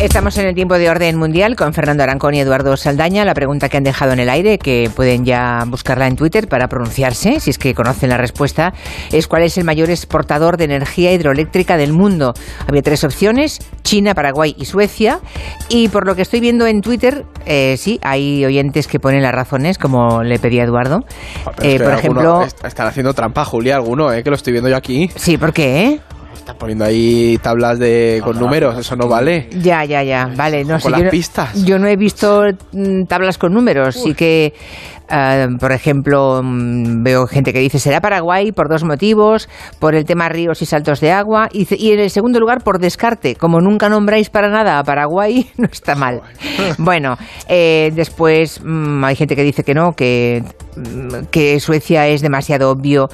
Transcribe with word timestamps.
Estamos 0.00 0.38
en 0.38 0.46
el 0.46 0.54
tiempo 0.54 0.78
de 0.78 0.88
orden 0.88 1.16
mundial 1.16 1.56
con 1.56 1.74
Fernando 1.74 2.04
Arancón 2.04 2.32
y 2.32 2.38
Eduardo 2.38 2.76
Saldaña. 2.76 3.24
La 3.24 3.34
pregunta 3.34 3.68
que 3.68 3.78
han 3.78 3.82
dejado 3.82 4.12
en 4.12 4.20
el 4.20 4.30
aire, 4.30 4.56
que 4.56 4.88
pueden 4.94 5.24
ya 5.24 5.64
buscarla 5.66 6.06
en 6.06 6.14
Twitter 6.14 6.46
para 6.46 6.68
pronunciarse, 6.68 7.40
si 7.40 7.50
es 7.50 7.58
que 7.58 7.74
conocen 7.74 8.10
la 8.10 8.16
respuesta, 8.16 8.72
es 9.10 9.26
cuál 9.26 9.42
es 9.42 9.58
el 9.58 9.64
mayor 9.64 9.90
exportador 9.90 10.56
de 10.56 10.66
energía 10.66 11.12
hidroeléctrica 11.12 11.76
del 11.76 11.92
mundo. 11.92 12.32
Había 12.68 12.82
tres 12.82 13.02
opciones, 13.02 13.58
China, 13.82 14.14
Paraguay 14.14 14.54
y 14.56 14.66
Suecia. 14.66 15.18
Y 15.68 15.88
por 15.88 16.06
lo 16.06 16.14
que 16.14 16.22
estoy 16.22 16.38
viendo 16.38 16.68
en 16.68 16.80
Twitter, 16.80 17.24
eh, 17.44 17.74
sí, 17.76 17.98
hay 18.00 18.44
oyentes 18.44 18.86
que 18.86 19.00
ponen 19.00 19.24
las 19.24 19.34
razones, 19.34 19.78
como 19.78 20.22
le 20.22 20.38
pedía 20.38 20.62
Eduardo. 20.62 21.00
Eh, 21.60 21.80
por 21.80 21.92
ejemplo... 21.92 22.42
Están 22.62 22.86
haciendo 22.86 23.14
trampa, 23.14 23.44
Julia, 23.44 23.74
alguno, 23.74 24.12
eh, 24.12 24.22
que 24.22 24.30
lo 24.30 24.36
estoy 24.36 24.52
viendo 24.52 24.70
yo 24.70 24.76
aquí. 24.76 25.10
Sí, 25.16 25.36
¿por 25.38 25.52
qué? 25.52 25.98
Estás 26.38 26.56
poniendo 26.56 26.84
ahí 26.84 27.36
tablas 27.42 27.78
de 27.78 28.20
con 28.24 28.38
números, 28.38 28.78
eso 28.78 28.96
no 28.96 29.08
vale. 29.08 29.48
Ya, 29.60 29.84
ya, 29.84 30.02
ya, 30.02 30.30
vale. 30.36 30.64
No 30.64 30.78
con 30.80 30.80
sé, 30.80 30.90
las 30.90 31.02
yo, 31.02 31.10
pistas. 31.10 31.64
Yo 31.64 31.78
no 31.78 31.88
he 31.88 31.96
visto 31.96 32.44
mm, 32.72 33.04
tablas 33.04 33.36
con 33.38 33.52
números, 33.52 33.96
sí 33.96 34.14
que, 34.14 34.54
eh, 35.10 35.46
por 35.60 35.72
ejemplo, 35.72 36.40
mm, 36.42 37.02
veo 37.02 37.26
gente 37.26 37.52
que 37.52 37.58
dice 37.58 37.78
será 37.80 38.00
Paraguay 38.00 38.52
por 38.52 38.68
dos 38.68 38.84
motivos, 38.84 39.48
por 39.80 39.94
el 39.94 40.04
tema 40.04 40.28
ríos 40.28 40.62
y 40.62 40.66
saltos 40.66 41.00
de 41.00 41.10
agua, 41.10 41.48
y, 41.52 41.66
y 41.74 41.92
en 41.92 42.00
el 42.00 42.10
segundo 42.10 42.38
lugar 42.40 42.62
por 42.62 42.78
descarte. 42.78 43.34
Como 43.34 43.60
nunca 43.60 43.88
nombráis 43.88 44.30
para 44.30 44.48
nada 44.48 44.78
a 44.78 44.84
Paraguay, 44.84 45.50
no 45.58 45.66
está 45.70 45.96
mal. 45.96 46.22
bueno, 46.78 47.16
eh, 47.48 47.90
después 47.94 48.62
mm, 48.64 49.04
hay 49.04 49.16
gente 49.16 49.34
que 49.34 49.42
dice 49.42 49.64
que 49.64 49.74
no, 49.74 49.92
que, 49.92 50.44
que 51.30 51.58
Suecia 51.60 52.06
es 52.06 52.22
demasiado 52.22 52.70
obvio 52.70 53.08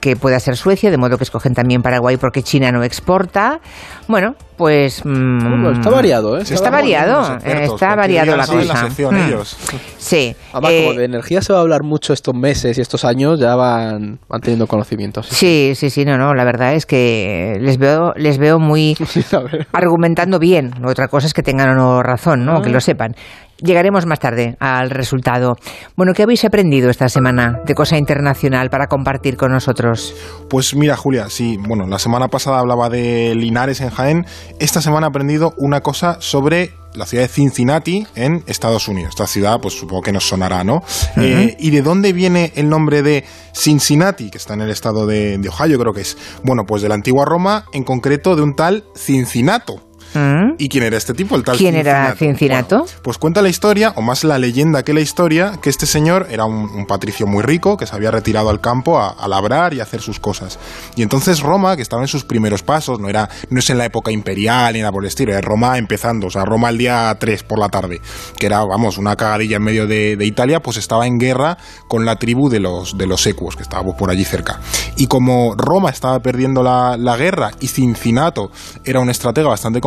que 0.00 0.16
pueda 0.16 0.38
ser 0.40 0.56
Suecia, 0.56 0.90
de 0.90 0.96
modo 0.98 1.16
que 1.18 1.24
escogen 1.24 1.54
también 1.54 1.82
Paraguay 1.82 2.16
porque 2.16 2.42
China 2.42 2.70
no 2.72 2.82
exporta. 2.84 3.60
Bueno, 4.08 4.34
pues... 4.56 5.04
mm, 5.04 5.38
Bueno, 5.38 5.70
está 5.72 5.90
variado, 5.90 6.38
¿eh? 6.38 6.42
Está, 6.42 6.54
Está 6.54 6.70
variado, 6.70 7.34
expertos, 7.34 7.74
está 7.74 7.94
variado 7.94 8.36
la 8.36 8.46
cosa. 8.46 8.64
la 8.64 8.76
sección 8.76 9.14
Mm. 9.14 9.26
ellos. 9.28 9.56
Sí. 9.98 10.34
Además, 10.52 10.72
eh, 10.72 10.84
como 10.86 10.98
de 10.98 11.04
energía 11.04 11.42
se 11.42 11.52
va 11.52 11.58
a 11.58 11.62
hablar 11.62 11.82
mucho 11.82 12.12
estos 12.12 12.34
meses 12.34 12.78
y 12.78 12.80
estos 12.80 13.04
años, 13.04 13.38
ya 13.40 13.54
van, 13.54 14.18
van 14.28 14.40
teniendo 14.40 14.66
conocimientos. 14.66 15.26
Sí, 15.28 15.72
sí, 15.74 15.90
sí, 15.90 16.04
no, 16.04 16.16
no, 16.16 16.34
la 16.34 16.44
verdad 16.44 16.74
es 16.74 16.86
que 16.86 17.58
les 17.60 17.78
veo, 17.78 18.12
les 18.16 18.38
veo 18.38 18.58
muy 18.58 18.96
argumentando 19.72 20.38
bien. 20.38 20.72
Otra 20.84 21.08
cosa 21.08 21.26
es 21.26 21.34
que 21.34 21.42
tengan 21.42 21.70
o 21.70 21.74
no 21.74 22.02
razón, 22.02 22.44
¿no? 22.44 22.58
Ah. 22.58 22.62
Que 22.62 22.70
lo 22.70 22.80
sepan. 22.80 23.14
Llegaremos 23.60 24.06
más 24.06 24.20
tarde 24.20 24.56
al 24.60 24.90
resultado. 24.90 25.56
Bueno, 25.96 26.12
¿qué 26.14 26.22
habéis 26.22 26.44
aprendido 26.44 26.90
esta 26.90 27.08
semana 27.08 27.60
de 27.66 27.74
cosa 27.74 27.98
internacional 27.98 28.70
para 28.70 28.86
compartir 28.86 29.36
con 29.36 29.50
nosotros? 29.50 30.14
Pues 30.48 30.76
mira, 30.76 30.96
Julia, 30.96 31.28
sí, 31.28 31.58
bueno, 31.66 31.86
la 31.88 31.98
semana 31.98 32.28
pasada 32.28 32.60
hablaba 32.60 32.88
de 32.88 33.34
Linares 33.34 33.80
en 33.80 33.90
Jaén. 33.90 34.26
Esta 34.60 34.80
semana 34.80 35.08
he 35.08 35.10
aprendido 35.10 35.54
una 35.56 35.80
cosa 35.80 36.18
sobre 36.20 36.70
la 36.94 37.04
ciudad 37.04 37.24
de 37.24 37.28
Cincinnati 37.28 38.06
en 38.14 38.44
Estados 38.46 38.86
Unidos. 38.86 39.10
Esta 39.10 39.26
ciudad, 39.26 39.58
pues 39.60 39.74
supongo 39.74 40.02
que 40.02 40.12
nos 40.12 40.28
sonará, 40.28 40.62
¿no? 40.62 40.82
Eh, 41.16 41.56
¿Y 41.58 41.70
de 41.70 41.82
dónde 41.82 42.12
viene 42.12 42.52
el 42.54 42.68
nombre 42.68 43.02
de 43.02 43.24
Cincinnati, 43.52 44.30
que 44.30 44.38
está 44.38 44.54
en 44.54 44.60
el 44.60 44.70
estado 44.70 45.04
de, 45.04 45.36
de 45.36 45.48
Ohio, 45.48 45.78
creo 45.80 45.92
que 45.92 46.02
es? 46.02 46.16
Bueno, 46.44 46.64
pues 46.64 46.80
de 46.80 46.88
la 46.88 46.94
antigua 46.94 47.24
Roma, 47.24 47.64
en 47.72 47.82
concreto 47.82 48.36
de 48.36 48.42
un 48.42 48.54
tal 48.54 48.84
Cincinnato. 48.96 49.87
¿Mm? 50.14 50.54
¿Y 50.58 50.68
quién 50.68 50.84
era 50.84 50.96
este 50.96 51.14
tipo? 51.14 51.36
El 51.36 51.44
tal 51.44 51.56
¿Quién 51.56 51.76
era 51.76 52.14
Cincinnato? 52.16 52.78
Bueno, 52.78 52.92
pues 53.02 53.18
cuenta 53.18 53.42
la 53.42 53.48
historia, 53.48 53.92
o 53.96 54.02
más 54.02 54.24
la 54.24 54.38
leyenda 54.38 54.82
que 54.82 54.92
la 54.92 55.00
historia, 55.00 55.58
que 55.62 55.70
este 55.70 55.86
señor 55.86 56.26
era 56.30 56.44
un, 56.44 56.70
un 56.70 56.86
patricio 56.86 57.26
muy 57.26 57.42
rico 57.42 57.76
que 57.76 57.86
se 57.86 57.94
había 57.94 58.10
retirado 58.10 58.50
al 58.50 58.60
campo 58.60 58.98
a, 58.98 59.10
a 59.10 59.28
labrar 59.28 59.74
y 59.74 59.80
a 59.80 59.82
hacer 59.84 60.00
sus 60.00 60.20
cosas. 60.20 60.58
Y 60.96 61.02
entonces 61.02 61.40
Roma, 61.40 61.76
que 61.76 61.82
estaba 61.82 62.02
en 62.02 62.08
sus 62.08 62.24
primeros 62.24 62.62
pasos, 62.62 63.00
no 63.00 63.08
era 63.08 63.28
no 63.50 63.58
es 63.60 63.70
en 63.70 63.78
la 63.78 63.84
época 63.84 64.10
imperial 64.10 64.72
ni 64.72 64.80
nada 64.80 64.92
por 64.92 65.02
el 65.02 65.08
estilo, 65.08 65.36
es 65.36 65.44
Roma 65.44 65.78
empezando, 65.78 66.28
o 66.28 66.30
sea, 66.30 66.44
Roma 66.44 66.70
el 66.70 66.78
día 66.78 67.16
3 67.18 67.42
por 67.44 67.58
la 67.58 67.68
tarde, 67.68 68.00
que 68.38 68.46
era, 68.46 68.64
vamos, 68.64 68.98
una 68.98 69.16
cagadilla 69.16 69.56
en 69.56 69.62
medio 69.62 69.86
de, 69.86 70.16
de 70.16 70.26
Italia, 70.26 70.60
pues 70.60 70.76
estaba 70.76 71.06
en 71.06 71.18
guerra 71.18 71.58
con 71.86 72.04
la 72.04 72.16
tribu 72.16 72.48
de 72.48 72.60
los, 72.60 72.96
de 72.96 73.06
los 73.06 73.26
ecuos, 73.26 73.56
que 73.56 73.62
estábamos 73.62 73.96
por 73.96 74.10
allí 74.10 74.24
cerca. 74.24 74.60
Y 74.96 75.06
como 75.06 75.54
Roma 75.56 75.90
estaba 75.90 76.18
perdiendo 76.20 76.62
la, 76.62 76.96
la 76.98 77.16
guerra 77.16 77.50
y 77.60 77.68
Cincinnato 77.68 78.50
era 78.84 79.00
un 79.00 79.10
estratega 79.10 79.48
bastante 79.48 79.80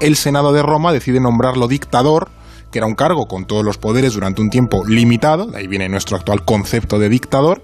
el 0.00 0.16
Senado 0.16 0.52
de 0.52 0.62
Roma 0.62 0.92
decide 0.92 1.20
nombrarlo 1.20 1.68
dictador 1.68 2.28
que 2.70 2.78
era 2.78 2.86
un 2.86 2.94
cargo 2.94 3.28
con 3.28 3.46
todos 3.46 3.64
los 3.64 3.78
poderes 3.78 4.14
durante 4.14 4.42
un 4.42 4.50
tiempo 4.50 4.84
limitado, 4.86 5.46
de 5.46 5.58
ahí 5.58 5.66
viene 5.66 5.88
nuestro 5.88 6.16
actual 6.16 6.44
concepto 6.44 6.98
de 6.98 7.08
dictador. 7.08 7.62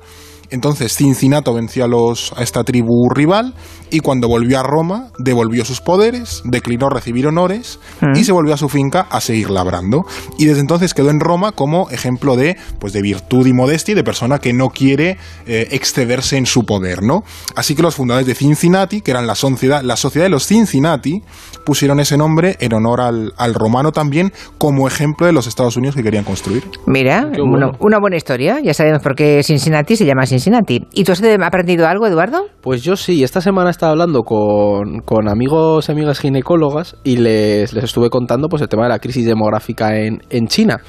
Entonces 0.51 0.95
Cincinnato 0.97 1.53
venció 1.55 1.85
a, 1.85 1.89
los, 1.89 2.33
a 2.37 2.43
esta 2.43 2.65
tribu 2.65 3.09
rival 3.11 3.55
y 3.91 4.01
cuando 4.01 4.29
volvió 4.29 4.59
a 4.59 4.63
Roma 4.63 5.11
devolvió 5.19 5.65
sus 5.65 5.81
poderes, 5.81 6.43
declinó 6.45 6.89
recibir 6.89 7.27
honores 7.27 7.79
y 8.15 8.25
se 8.25 8.33
volvió 8.33 8.55
a 8.55 8.57
su 8.57 8.69
finca 8.69 9.07
a 9.11 9.21
seguir 9.21 9.51
labrando. 9.51 10.05
Y 10.39 10.47
desde 10.47 10.61
entonces 10.61 10.95
quedó 10.95 11.11
en 11.11 11.21
Roma 11.21 11.53
como 11.53 11.89
ejemplo 11.91 12.37
de, 12.37 12.57
pues, 12.81 12.93
de 12.93 13.03
virtud 13.03 13.47
y 13.47 13.53
modestia 13.53 13.93
y 13.93 13.95
de 13.95 14.05
persona 14.05 14.39
que 14.39 14.53
no 14.53 14.71
quiere 14.71 15.19
eh, 15.47 15.69
excederse 15.71 16.37
en 16.37 16.47
su 16.47 16.65
poder, 16.65 17.03
¿no? 17.03 17.23
Así 17.55 17.75
que 17.75 17.83
los 17.83 17.95
fundadores 17.95 18.27
de 18.27 18.35
Cincinnati, 18.35 19.01
que 19.01 19.11
eran 19.11 19.27
la 19.27 19.35
sociedad, 19.35 19.83
la 19.83 19.97
sociedad 19.97 20.27
de 20.27 20.31
los 20.31 20.47
Cincinnati, 20.47 21.23
pusieron 21.65 22.01
ese 22.01 22.17
nombre 22.17 22.57
en 22.61 22.75
honor 22.75 23.01
al, 23.01 23.33
al 23.37 23.55
romano 23.55 23.93
también 23.93 24.33
como 24.59 24.89
ejemplo 24.89 25.27
de 25.27 25.33
los 25.33 25.47
Estados 25.47 25.77
Unidos 25.77 25.95
que 25.95 26.03
querían 26.03 26.25
construir. 26.25 26.65
Mira, 26.87 27.27
bueno. 27.27 27.45
una, 27.45 27.71
una 27.79 27.99
buena 27.99 28.17
historia. 28.17 28.61
Ya 28.63 28.75
sabemos 28.75 29.03
por 29.03 29.15
qué 29.15 29.43
Cincinnati 29.43 29.97
se 29.97 30.05
llama 30.05 30.27
Cincinnati. 30.27 30.34
¿Y 30.93 31.05
tú 31.05 31.13
has 31.13 31.23
aprendido 31.43 31.87
algo, 31.87 32.07
Eduardo? 32.07 32.47
Pues 32.61 32.83
yo 32.83 32.97
sí, 32.97 33.23
esta 33.23 33.41
semana 33.41 33.71
estaba 33.71 33.93
hablando 33.93 34.23
con, 34.23 35.01
con 35.01 35.29
amigos 35.29 35.89
y 35.89 35.93
amigas 35.93 36.19
ginecólogas 36.19 36.97
y 37.05 37.17
les, 37.17 37.73
les 37.73 37.85
estuve 37.85 38.11
contando 38.11 38.49
pues 38.49 38.63
el 38.63 38.69
tema 38.69 38.85
de 38.85 38.91
la 38.91 38.99
crisis 38.99 39.27
demográfica 39.27 39.99
en, 39.99 40.23
en 40.31 40.47
China. 40.47 40.81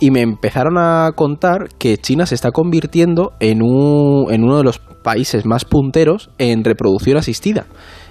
Y 0.00 0.10
me 0.10 0.20
empezaron 0.20 0.78
a 0.78 1.12
contar 1.14 1.68
que 1.78 1.96
China 1.98 2.26
se 2.26 2.34
está 2.34 2.50
convirtiendo 2.50 3.32
en, 3.40 3.62
un, 3.62 4.32
en 4.32 4.44
uno 4.44 4.58
de 4.58 4.64
los 4.64 4.78
países 4.78 5.44
más 5.44 5.64
punteros 5.64 6.30
en 6.38 6.64
reproducción 6.64 7.16
asistida. 7.16 7.66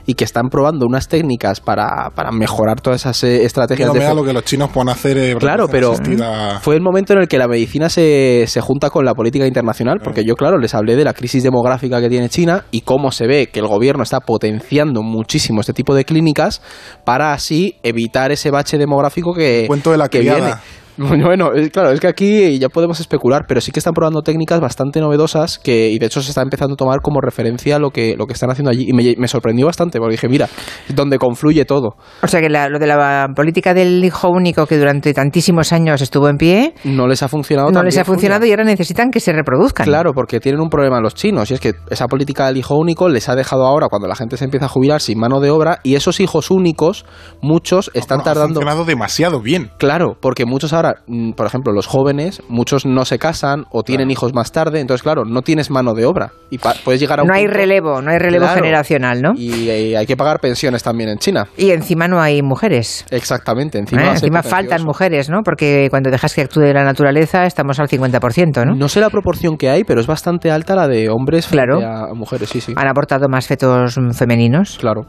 Y 0.06 0.16
que 0.16 0.26
están 0.26 0.50
probando 0.50 0.86
unas 0.86 1.08
técnicas 1.08 1.62
para, 1.62 2.10
para 2.14 2.32
mejorar 2.32 2.82
todas 2.82 3.02
esas 3.02 3.24
eh, 3.24 3.46
estrategias 3.46 3.88
no 3.88 3.94
de 3.94 4.00
me 4.00 4.06
da 4.06 4.12
fe- 4.12 4.16
lo 4.18 4.24
que 4.26 4.34
los 4.34 4.44
chinos 4.44 4.70
puedan 4.70 4.90
hacer. 4.90 5.18
eh, 5.18 5.36
Claro, 5.40 5.68
pero 5.70 5.94
asistida. 5.94 6.60
fue 6.62 6.76
el 6.76 6.82
momento 6.82 7.14
en 7.14 7.20
el 7.20 7.28
que 7.30 7.38
la 7.38 7.48
medicina 7.48 7.88
se, 7.90 8.44
se 8.48 8.60
junta 8.60 8.90
con 8.90 9.06
la 9.06 9.14
política 9.14 9.48
internacional, 9.48 10.00
porque 10.04 10.24
yo, 10.26 10.36
claro, 10.36 10.58
les 10.58 10.76
hablé 10.76 10.96
de 10.98 11.06
la 11.06 11.14
crisis 11.14 11.42
demográfica 11.44 12.02
que 12.02 12.10
tiene 12.10 12.28
China 12.30 12.66
y 12.72 12.82
cómo 12.82 13.12
se 13.12 13.28
ve 13.28 13.48
que 13.48 13.60
el 13.62 13.68
gobierno 13.68 14.04
está 14.04 14.20
potenciando 14.20 15.02
muchísimo 15.04 15.62
este 15.62 15.72
tipo 15.74 15.96
de 15.96 16.04
clínicas 16.04 16.62
para 17.06 17.32
así 17.34 17.78
evitar 17.84 18.32
ese 18.32 18.52
bache 18.52 18.78
demográfico 18.78 19.34
que, 19.34 19.66
Cuento 19.68 19.92
de 19.92 19.98
la 19.98 20.10
que 20.10 20.20
criada. 20.20 20.40
viene. 20.40 20.56
Bueno, 21.24 21.52
claro, 21.72 21.92
es 21.92 22.00
que 22.00 22.08
aquí 22.08 22.60
ya 22.60 22.70
podemos 22.70 23.00
especular, 23.00 23.46
pero 23.48 23.62
sí 23.62 23.72
que 23.72 23.80
están 23.80 23.94
probando 23.94 24.22
técnicas 24.22 24.60
bastante 24.60 25.00
novedosas 25.00 25.58
que, 25.60 25.90
y 25.90 26.00
de 26.00 26.06
hecho 26.06 26.22
se 26.22 26.30
está 26.30 26.42
empezando 26.42 26.74
a 26.74 26.78
tomar 26.78 27.00
como 27.02 27.20
referencia 27.22 27.80
lo 27.80 27.90
que, 27.92 28.16
lo 28.18 28.26
que 28.28 28.34
están 28.34 28.50
haciendo 28.52 28.70
allí. 28.72 28.86
Y 28.90 28.94
me, 28.94 29.16
me 29.18 29.28
sorprendió 29.28 29.66
bastante, 29.66 30.00
porque 30.00 30.12
dije, 30.14 30.30
mira, 30.30 30.48
donde 30.94 31.18
confluye 31.18 31.66
todo. 31.66 31.96
O 32.22 32.28
sea 32.28 32.42
que 32.42 32.50
la- 32.50 32.70
lo 32.70 32.80
de 32.80 32.88
la 32.88 33.28
política 33.36 33.74
del 33.74 34.04
hijo 34.04 34.30
único 34.30 34.66
que 34.68 34.78
durante 34.78 35.14
tantísimos 35.14 35.74
años 35.74 36.02
estuvo 36.02 36.30
en 36.30 36.38
pie, 36.38 36.74
No 36.84 37.08
les 37.08 37.24
ha 37.24 37.28
funcionado 37.28 37.72
no 37.72 37.82
les 37.84 37.98
ha 37.98 38.06
funcionado 38.06 38.42
Julia. 38.42 38.50
y 38.50 38.52
ahora 38.54 38.64
necesitan 38.64 39.10
que 39.12 39.20
se 39.20 39.32
reproduzcan. 39.34 39.86
Claro, 39.86 40.14
porque 40.14 40.40
tienen 40.40 40.62
un 40.62 40.70
problema 40.70 41.00
los 41.02 41.16
chinos 41.16 41.50
y 41.52 41.56
es 41.56 41.60
que 41.60 41.74
esa 41.90 42.08
política 42.08 42.48
del 42.48 42.58
hijo 42.58 42.76
único 42.76 43.10
les 43.10 43.30
ha 43.30 43.36
dejado 43.36 43.66
ahora 43.66 43.88
cuando 43.90 44.08
la 44.08 44.16
gente 44.16 44.38
se 44.38 44.46
empieza 44.46 44.66
a 44.66 44.70
jubilar 44.70 45.02
sin 45.02 45.18
mano 45.20 45.40
de 45.40 45.50
obra 45.50 45.80
y 45.84 45.96
esos 45.96 46.20
hijos 46.20 46.52
únicos, 46.52 47.06
muchos 47.42 47.90
están 47.94 48.18
Bueno, 48.20 48.22
Ha 48.32 48.34
tardando... 48.34 48.54
funcionado 48.60 48.86
demasiado 48.86 49.42
bien. 49.42 49.72
Claro, 49.78 50.18
porque 50.20 50.46
muchos 50.46 50.74
ahora, 50.74 50.83
mm, 51.08 51.32
por 51.34 51.46
ejemplo, 51.48 51.72
los 51.74 51.88
jóvenes, 51.88 52.42
muchos 52.50 52.86
no 52.86 53.06
se 53.06 53.18
casan 53.20 53.66
o 53.72 53.84
tienen 53.84 54.12
hijos 54.12 54.34
más 54.34 54.52
tarde, 54.52 54.80
entonces 54.80 55.04
claro, 55.04 55.26
no 55.26 55.42
tienes 55.42 55.70
mano 55.72 55.94
de 55.94 56.06
obra 56.06 56.32
y 56.50 56.58
puedes 56.58 57.00
llegar 57.02 57.20
a 57.20 57.24
un 57.24 57.30
No 57.30 57.34
hay 57.36 57.44
punto- 57.46 57.58
relevo, 57.58 58.02
no 58.02 58.12
hay 58.12 58.18
relevo 58.20 58.46
Claro. 58.46 58.62
generacional, 58.62 59.22
¿no? 59.22 59.32
Y, 59.36 59.54
Y, 59.54 59.70
eh, 59.70 59.98
hay 59.98 60.06
que 60.06 60.18
pagar 60.18 60.40
pensiones 60.40 60.84
también 60.84 61.10
en 61.10 61.18
China. 61.18 61.48
encima 61.58 62.08
no 62.08 62.22
hay 62.22 62.42
mujeres. 62.42 63.06
Exactamente, 63.12 63.78
¿eh? 63.78 63.82
encima, 63.82 64.02
ser 64.02 64.12
Encima 64.16 64.44
faltan 64.44 64.84
mujeres, 64.84 65.30
¿no? 65.30 65.42
Porque 65.44 65.88
cuando 65.90 66.10
dejas 66.12 66.34
que 66.34 66.42
actúe 66.42 66.62
la 66.74 66.84
naturaleza 66.84 67.46
estamos 67.46 67.80
al 67.80 67.88
50%, 67.88 68.66
¿no? 68.66 68.76
No 68.76 68.90
sé 68.90 69.00
la 69.00 69.10
proporción 69.10 69.58
que 69.58 69.70
hay, 69.70 69.84
pero 69.84 70.02
es 70.02 70.08
bastante 70.08 70.52
alta 70.52 70.76
la 70.76 70.88
de 70.88 71.10
hombres 71.10 71.48
frente 71.48 71.68
Claro. 71.78 72.10
a 72.12 72.14
mujeres, 72.14 72.50
sí, 72.50 72.62
sí. 72.62 72.74
Han 72.76 72.88
aportado 72.88 73.28
más 73.30 73.48
fetos 73.48 74.00
femeninos. 74.14 74.78
Claro. 74.80 75.06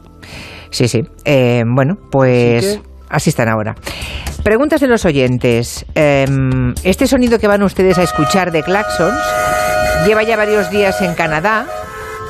Sí, 0.69 0.87
sí. 0.87 1.01
Eh, 1.25 1.63
bueno, 1.65 1.95
pues 2.11 2.65
Así 2.65 2.77
que- 2.79 2.83
así 3.09 3.29
están 3.29 3.49
ahora. 3.49 3.75
Preguntas 4.45 4.79
de 4.79 4.87
los 4.87 5.05
oyentes. 5.05 5.87
Eh, 5.95 6.23
este 6.83 7.07
sonido 7.07 7.39
que 7.39 7.47
van 7.47 7.63
ustedes 7.63 7.97
a 7.97 8.03
escuchar 8.03 8.51
de 8.51 8.61
claxons 8.61 9.19
lleva 10.05 10.21
ya 10.21 10.37
varios 10.37 10.69
días 10.69 11.01
en 11.01 11.15
Canadá 11.15 11.65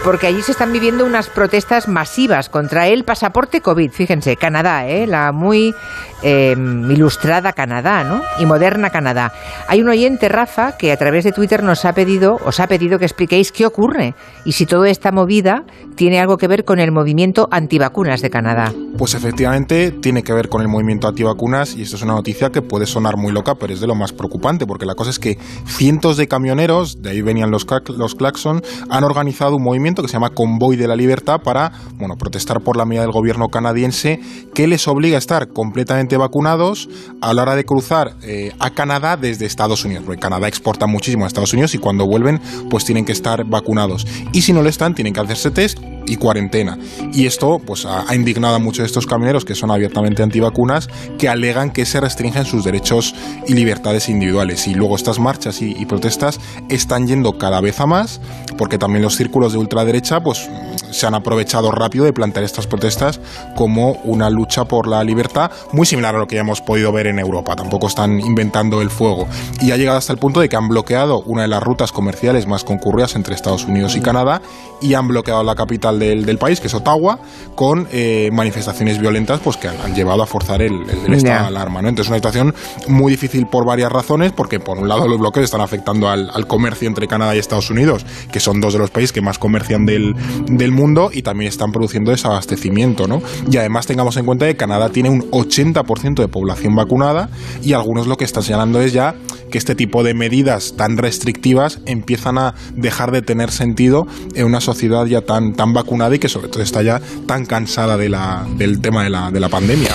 porque 0.06 0.28
allí 0.28 0.42
se 0.42 0.54
están 0.54 0.72
viviendo 0.72 1.06
unas 1.06 1.28
protestas 1.28 1.90
masivas 1.90 2.48
contra 2.48 2.88
el 2.88 3.04
pasaporte 3.04 3.60
COVID. 3.60 3.92
Fíjense, 3.92 4.38
Canadá, 4.38 4.88
¿eh? 4.88 5.08
la 5.08 5.34
muy 5.34 5.76
em, 6.24 6.90
ilustrada 6.90 7.52
Canadá, 7.52 8.06
¿no? 8.06 8.22
Y 8.40 8.46
moderna 8.46 8.92
Canadá. 8.92 9.34
Hay 9.68 9.82
un 9.82 9.90
oyente, 9.90 10.30
Rafa, 10.30 10.78
que 10.78 10.94
a 10.94 10.98
través 10.98 11.26
de 11.26 11.34
Twitter 11.34 11.64
nos 11.64 11.84
ha 11.84 11.92
pedido, 11.92 12.40
os 12.46 12.62
ha 12.62 12.68
pedido 12.68 12.98
que 12.98 13.06
expliquéis 13.06 13.52
qué 13.52 13.66
ocurre 13.66 14.14
y 14.46 14.54
si 14.54 14.66
toda 14.66 14.90
esta 14.90 15.12
movida 15.12 15.66
tiene 15.96 16.22
algo 16.22 16.38
que 16.38 16.48
ver 16.48 16.64
con 16.64 16.80
el 16.80 16.94
movimiento 16.94 17.50
antivacunas 17.52 18.22
de 18.22 18.30
Canadá. 18.30 18.72
Pues 18.98 19.14
efectivamente 19.14 19.92
tiene 19.92 20.24
que 20.24 20.32
ver 20.32 20.48
con 20.48 20.62
el 20.62 20.70
movimiento 20.70 21.10
antivacunas 21.10 21.76
y 21.76 21.82
esto 21.82 21.98
es 21.98 22.02
una 22.02 22.14
noticia 22.14 22.50
que 22.50 22.62
puede 22.62 22.86
sonar 22.86 23.18
muy 23.18 23.34
loca, 23.34 23.56
pero 23.56 23.74
es 23.74 23.82
de 23.82 23.88
lo 23.88 23.96
más 23.96 24.14
preocupante, 24.14 24.66
porque 24.66 24.86
la 24.86 24.96
cosa 24.96 25.10
es 25.10 25.20
que 25.20 25.38
cientos 25.66 26.16
de 26.16 26.30
camioneros, 26.30 27.02
de 27.02 27.10
ahí 27.10 27.22
venían 27.22 27.52
los, 27.52 27.68
los 27.98 28.16
claxon, 28.16 28.62
han 28.90 29.04
organizado 29.04 29.58
un 29.58 29.64
movimiento 29.64 30.02
que 30.02 30.08
se 30.08 30.14
llama 30.14 30.30
Convoy 30.30 30.78
de 30.78 30.88
la 30.88 30.96
Libertad 30.96 31.42
para 31.44 31.74
bueno, 31.98 32.16
protestar 32.16 32.62
por 32.62 32.78
la 32.78 32.86
medida 32.86 33.02
del 33.02 33.12
gobierno 33.12 33.50
canadiense 33.50 34.22
que 34.54 34.66
les 34.66 34.88
obliga 34.88 35.18
a 35.18 35.20
estar 35.20 35.50
completamente 35.50 36.16
vacunados 36.16 36.88
a 37.20 37.34
la 37.34 37.42
hora 37.42 37.56
de 37.56 37.66
cruzar 37.66 38.16
eh, 38.24 38.54
a 38.60 38.70
Canadá 38.70 39.18
desde 39.18 39.46
Estados 39.46 39.84
Unidos, 39.84 40.04
porque 40.06 40.22
Canadá 40.22 40.48
exporta 40.48 40.88
muchísimo 40.88 41.26
a 41.26 41.28
Estados 41.28 41.52
Unidos 41.52 41.76
y 41.76 41.80
cuando 41.80 42.06
vuelven 42.08 42.40
pues 42.70 42.86
tienen 42.86 43.04
que 43.04 43.12
estar 43.12 43.44
vacunados. 43.44 44.08
Y 44.32 44.44
si 44.44 44.54
no 44.54 44.62
lo 44.62 44.70
están, 44.70 44.96
tienen 44.96 45.14
que 45.14 45.20
hacerse 45.20 45.52
test 45.52 45.80
y 46.08 46.18
cuarentena. 46.18 46.78
Y 47.14 47.26
esto 47.26 47.60
pues 47.60 47.86
ha, 47.86 48.14
indignado 48.16 48.56
a 48.56 48.60
muchos 48.60 48.80
de 48.80 48.88
estos 48.88 49.08
camioneros 49.08 49.46
que 49.46 49.56
son 49.56 49.72
abiertamente 49.72 50.24
antivacunas 50.24 50.90
que 51.18 51.30
alegan 51.30 51.72
que 51.72 51.86
se 51.86 52.00
restringen 52.00 52.46
sus 52.46 52.64
derechos 52.64 53.16
y 53.48 53.54
libertades 53.54 54.10
individuales. 54.10 54.68
Y 54.68 54.74
luego 54.74 54.96
estas 54.96 55.20
marchas 55.20 55.62
y, 55.62 55.86
protestas 55.86 56.40
están 56.68 57.08
yendo 57.08 57.38
cada 57.38 57.62
vez 57.62 57.80
a 57.80 57.86
más 57.86 58.20
porque 58.58 58.80
también 58.80 59.04
los 59.04 59.16
círculos 59.16 59.54
de 59.54 59.60
ultraderecha 59.60 60.24
pues 60.24 60.50
se 60.90 61.06
han 61.06 61.14
aprovechado 61.14 61.72
rápido 61.72 62.06
de 62.06 62.14
plantear 62.14 62.44
estas 62.44 62.66
protestas 62.66 63.20
como 63.56 63.94
una 64.04 64.30
lucha 64.30 64.66
por 64.66 64.88
la 64.88 65.04
libertad 65.04 65.52
muy 65.74 65.86
similar 65.86 66.16
a 66.16 66.18
lo 66.18 66.28
que 66.28 66.36
ya 66.36 66.42
hemos 66.42 66.62
podido 66.62 66.92
ver 66.92 67.08
en 67.08 67.20
Europa. 67.20 67.56
Tampoco 67.56 67.88
están 67.88 68.20
inventando 68.20 68.82
el 68.82 68.90
fuego. 68.90 69.28
Y 69.62 69.72
ha 69.72 69.78
llegado 69.78 69.98
hasta 69.98 70.14
el 70.14 70.20
punto 70.20 70.40
de 70.40 70.50
que 70.50 70.56
han 70.56 70.68
bloqueado 70.68 71.22
una 71.22 71.44
de 71.44 71.48
las 71.48 71.62
rutas 71.62 71.92
comerciales 71.92 72.48
más 72.48 72.64
concurridas 72.64 73.16
entre 73.16 73.36
Estados 73.36 73.66
Unidos 73.66 73.96
y 73.96 74.02
Canadá 74.02 74.42
y 74.82 74.94
han 74.94 75.08
bloqueado 75.08 75.44
la 75.44 75.56
capital 75.56 75.95
del, 76.00 76.38
país, 76.38 76.60
que 76.60 76.68
es 76.68 76.74
Ottawa, 76.74 77.20
con 77.56 77.88
eh, 77.92 78.30
manifestaciones 78.34 79.00
violentas 79.00 79.40
pues 79.40 79.58
que 79.58 79.68
han, 79.68 79.96
llevado 79.96 80.24
a 80.24 80.26
forzar 80.26 80.62
el, 80.62 80.82
estado 80.90 81.22
de 81.22 81.32
alarma. 81.32 81.82
¿no? 81.82 81.90
Entonces 81.90 82.08
es 82.08 82.10
una 82.10 82.18
situación 82.18 82.54
muy 82.88 83.12
difícil 83.12 83.48
por 83.48 83.66
varias 83.66 83.92
razones, 83.92 84.32
porque 84.32 84.60
por 84.60 84.78
un 84.78 84.88
lado 84.88 85.08
los 85.08 85.20
bloqueos 85.20 85.46
están 85.46 85.62
afectando 85.62 86.10
al, 86.10 86.46
comercio 86.48 86.88
entre 86.88 87.08
Canadá 87.08 87.36
y 87.36 87.40
Estados 87.40 87.70
Unidos, 87.72 88.06
que 88.32 88.40
son 88.40 88.62
dos 88.62 88.74
de 88.74 88.80
los 88.80 88.92
países 88.92 89.12
que 89.12 89.22
más 89.22 89.40
comercian 89.40 89.86
del, 89.86 90.16
del 90.48 90.72
mundo 90.72 91.10
y 91.12 91.22
también 91.22 91.50
están 91.50 91.72
produciendo 91.72 92.12
desabastecimiento. 92.12 93.08
¿no? 93.08 93.22
Y 93.50 93.58
además 93.58 93.88
tengamos 93.88 94.18
en 94.18 94.26
cuenta 94.26 94.46
que 94.46 94.56
Canadá 94.56 94.90
tiene 94.90 95.10
un 95.10 95.32
80% 95.32 96.16
de 96.16 96.28
población 96.28 96.76
vacunada 96.76 97.30
y 97.64 97.74
algunos 97.74 98.08
lo 98.08 98.18
que 98.18 98.26
están 98.26 98.44
señalando 98.44 98.82
es 98.82 98.94
ya 98.94 99.16
que 99.52 99.58
este 99.58 99.76
tipo 99.76 100.04
de 100.04 100.14
medidas 100.14 100.76
tan 100.76 100.98
restrictivas 100.98 101.80
empiezan 101.86 102.38
a 102.38 102.56
dejar 102.76 103.12
de 103.12 103.22
tener 103.22 103.52
sentido 103.52 104.08
en 104.34 104.46
una 104.46 104.62
sociedad 104.62 105.06
ya 105.06 105.22
tan, 105.22 105.54
tan 105.54 105.74
vacunada 105.74 105.85
y 106.14 106.20
que 106.20 106.30
sobre 106.30 106.50
todo 106.50 106.62
está 106.62 106.82
ya 106.82 107.02
tan 107.26 107.46
cansada 107.46 107.98
de 107.98 108.10
la, 108.10 108.46
del 108.58 108.82
tema 108.82 109.04
de 109.04 109.10
la, 109.10 109.32
de 109.32 109.40
la 109.40 109.50
pandemia. 109.50 109.92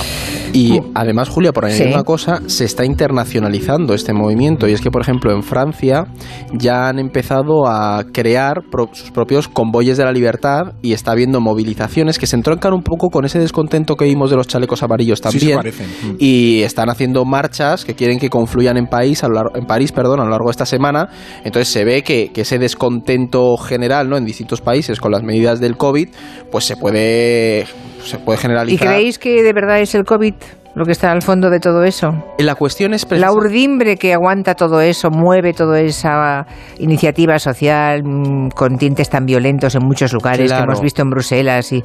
Y 0.53 0.81
además, 0.95 1.29
Julia, 1.29 1.53
por 1.53 1.65
añadir 1.65 1.89
una 1.89 2.03
cosa, 2.03 2.41
se 2.47 2.65
está 2.65 2.85
internacionalizando 2.85 3.95
este 3.95 4.13
movimiento. 4.13 4.69
Y 4.69 4.73
es 4.73 4.81
que, 4.81 4.91
por 4.91 5.03
ejemplo, 5.03 5.33
en 5.33 5.43
Francia 5.43 6.07
ya 6.53 6.89
han 6.89 6.99
empezado 6.99 7.69
a 7.69 8.05
crear 8.13 8.63
sus 8.93 9.11
propios 9.11 9.49
convoyes 9.49 9.97
de 9.97 10.05
la 10.05 10.13
libertad 10.13 10.73
y 10.83 10.93
está 10.93 11.13
habiendo 11.13 11.41
movilizaciones 11.41 12.19
que 12.19 12.27
se 12.27 12.37
entroncan 12.37 12.73
un 12.73 12.83
poco 12.83 13.11
con 13.11 13.25
ese 13.25 13.39
descontento 13.39 13.97
que 13.97 14.05
vimos 14.07 14.31
de 14.31 14.37
los 14.37 14.47
chalecos 14.47 14.83
amarillos 14.83 15.21
también. 15.21 15.59
Mm. 15.61 16.17
y 16.19 16.63
están 16.63 16.91
haciendo 16.91 17.25
marchas 17.25 17.85
que 17.85 17.95
quieren 17.95 18.19
que 18.19 18.31
confluyan 18.31 18.77
en, 18.77 18.87
país 18.87 19.23
a 19.25 19.29
lo 19.29 19.35
largo, 19.35 19.57
en 19.57 19.67
París 19.67 19.93
perdón, 19.93 20.21
a 20.21 20.25
lo 20.25 20.31
largo 20.31 20.47
de 20.47 20.53
esta 20.53 20.67
semana. 20.67 21.09
Entonces 21.45 21.69
se 21.69 21.85
ve 21.85 22.03
que, 22.03 22.31
que 22.33 22.43
ese 22.43 22.59
descontento 22.59 23.57
general 23.57 24.09
¿no? 24.09 24.17
en 24.17 24.25
distintos 24.25 24.61
países 24.61 25.01
con 25.01 25.13
las 25.13 25.23
medidas 25.23 25.61
del 25.61 25.77
COVID, 25.81 26.09
pues 26.53 26.67
se 26.67 26.77
puede, 26.77 27.67
se 28.05 28.19
puede 28.19 28.39
generalizar. 28.39 28.75
¿Y 28.75 28.79
creéis 28.79 29.19
que 29.19 29.43
de 29.43 29.53
verdad 29.55 29.81
es 29.81 29.95
el 29.95 30.05
COVID? 30.05 30.35
Lo 30.75 30.85
que 30.85 30.93
está 30.93 31.11
al 31.11 31.23
fondo 31.23 31.51
de 31.51 31.61
todo 31.61 31.83
eso. 31.85 32.13
La 32.39 32.55
cuestión 32.55 32.95
es 32.95 33.07
la 33.11 33.33
urdimbre 33.33 33.97
que 33.97 34.15
aguanta 34.15 34.55
todo 34.55 34.81
eso, 34.81 35.11
mueve 35.11 35.53
toda 35.53 35.81
esa 35.81 36.47
iniciativa 36.79 37.39
social 37.39 38.03
mm, 38.05 38.51
con 38.51 38.77
tintes 38.79 39.11
tan 39.11 39.27
violentos 39.27 39.75
en 39.75 39.85
muchos 39.85 40.13
lugares 40.13 40.53
que 40.53 40.59
hemos 40.59 40.81
visto 40.81 41.03
en 41.03 41.11
Bruselas 41.11 41.73
y 41.73 41.83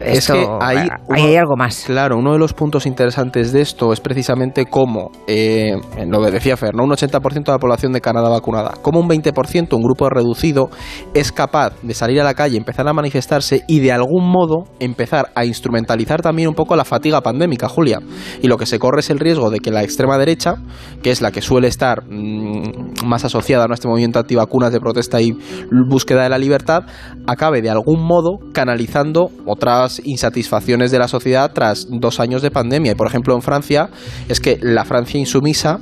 es 0.00 0.26
que 0.26 0.46
hay, 0.60 0.88
hay, 1.10 1.36
algo 1.36 1.56
más. 1.56 1.84
Claro, 1.86 2.16
uno 2.16 2.32
de 2.32 2.38
los 2.38 2.52
puntos 2.52 2.86
interesantes 2.86 3.52
de 3.52 3.60
esto 3.60 3.92
es 3.92 4.00
precisamente 4.00 4.66
cómo, 4.66 5.10
eh, 5.26 5.74
lo 6.06 6.22
que 6.22 6.30
decía 6.30 6.56
Fer, 6.56 6.74
un 6.74 6.90
80% 6.90 7.44
de 7.44 7.52
la 7.52 7.58
población 7.58 7.92
de 7.92 8.00
Canadá 8.00 8.28
vacunada, 8.28 8.74
como 8.80 9.00
un 9.00 9.08
20%, 9.08 9.74
un 9.74 9.82
grupo 9.82 10.08
reducido, 10.08 10.70
es 11.12 11.32
capaz 11.32 11.74
de 11.82 11.94
salir 11.94 12.20
a 12.20 12.24
la 12.24 12.34
calle, 12.34 12.56
empezar 12.56 12.88
a 12.88 12.92
manifestarse 12.92 13.64
y 13.68 13.80
de 13.80 13.92
algún 13.92 14.30
modo 14.30 14.64
empezar 14.80 15.30
a 15.34 15.44
instrumentalizar 15.44 16.22
también 16.22 16.48
un 16.48 16.54
poco 16.54 16.76
la 16.76 16.84
fatiga 16.84 17.20
pandémica, 17.20 17.68
Julia 17.68 18.00
y 18.42 18.48
lo 18.48 18.56
que 18.56 18.66
se 18.66 18.78
corre 18.78 19.00
es 19.00 19.10
el 19.10 19.18
riesgo 19.18 19.50
de 19.50 19.60
que 19.60 19.70
la 19.70 19.82
extrema 19.82 20.18
derecha, 20.18 20.56
que 21.02 21.10
es 21.10 21.20
la 21.20 21.30
que 21.30 21.42
suele 21.42 21.68
estar 21.68 22.04
mm, 22.08 23.04
más 23.04 23.24
asociada 23.24 23.66
a 23.68 23.74
este 23.74 23.88
movimiento 23.88 24.18
antivacunas 24.18 24.72
de 24.72 24.80
protesta 24.80 25.20
y 25.20 25.36
búsqueda 25.88 26.22
de 26.22 26.28
la 26.28 26.38
libertad, 26.38 26.84
acabe 27.26 27.62
de 27.62 27.70
algún 27.70 28.02
modo 28.02 28.38
canalizando 28.52 29.30
otras 29.46 30.00
insatisfacciones 30.04 30.90
de 30.90 30.98
la 30.98 31.08
sociedad 31.08 31.52
tras 31.52 31.86
dos 31.90 32.20
años 32.20 32.42
de 32.42 32.50
pandemia. 32.50 32.92
Y 32.92 32.94
por 32.94 33.06
ejemplo 33.06 33.34
en 33.34 33.42
Francia 33.42 33.90
es 34.28 34.40
que 34.40 34.58
la 34.60 34.84
Francia 34.84 35.18
insumisa 35.18 35.78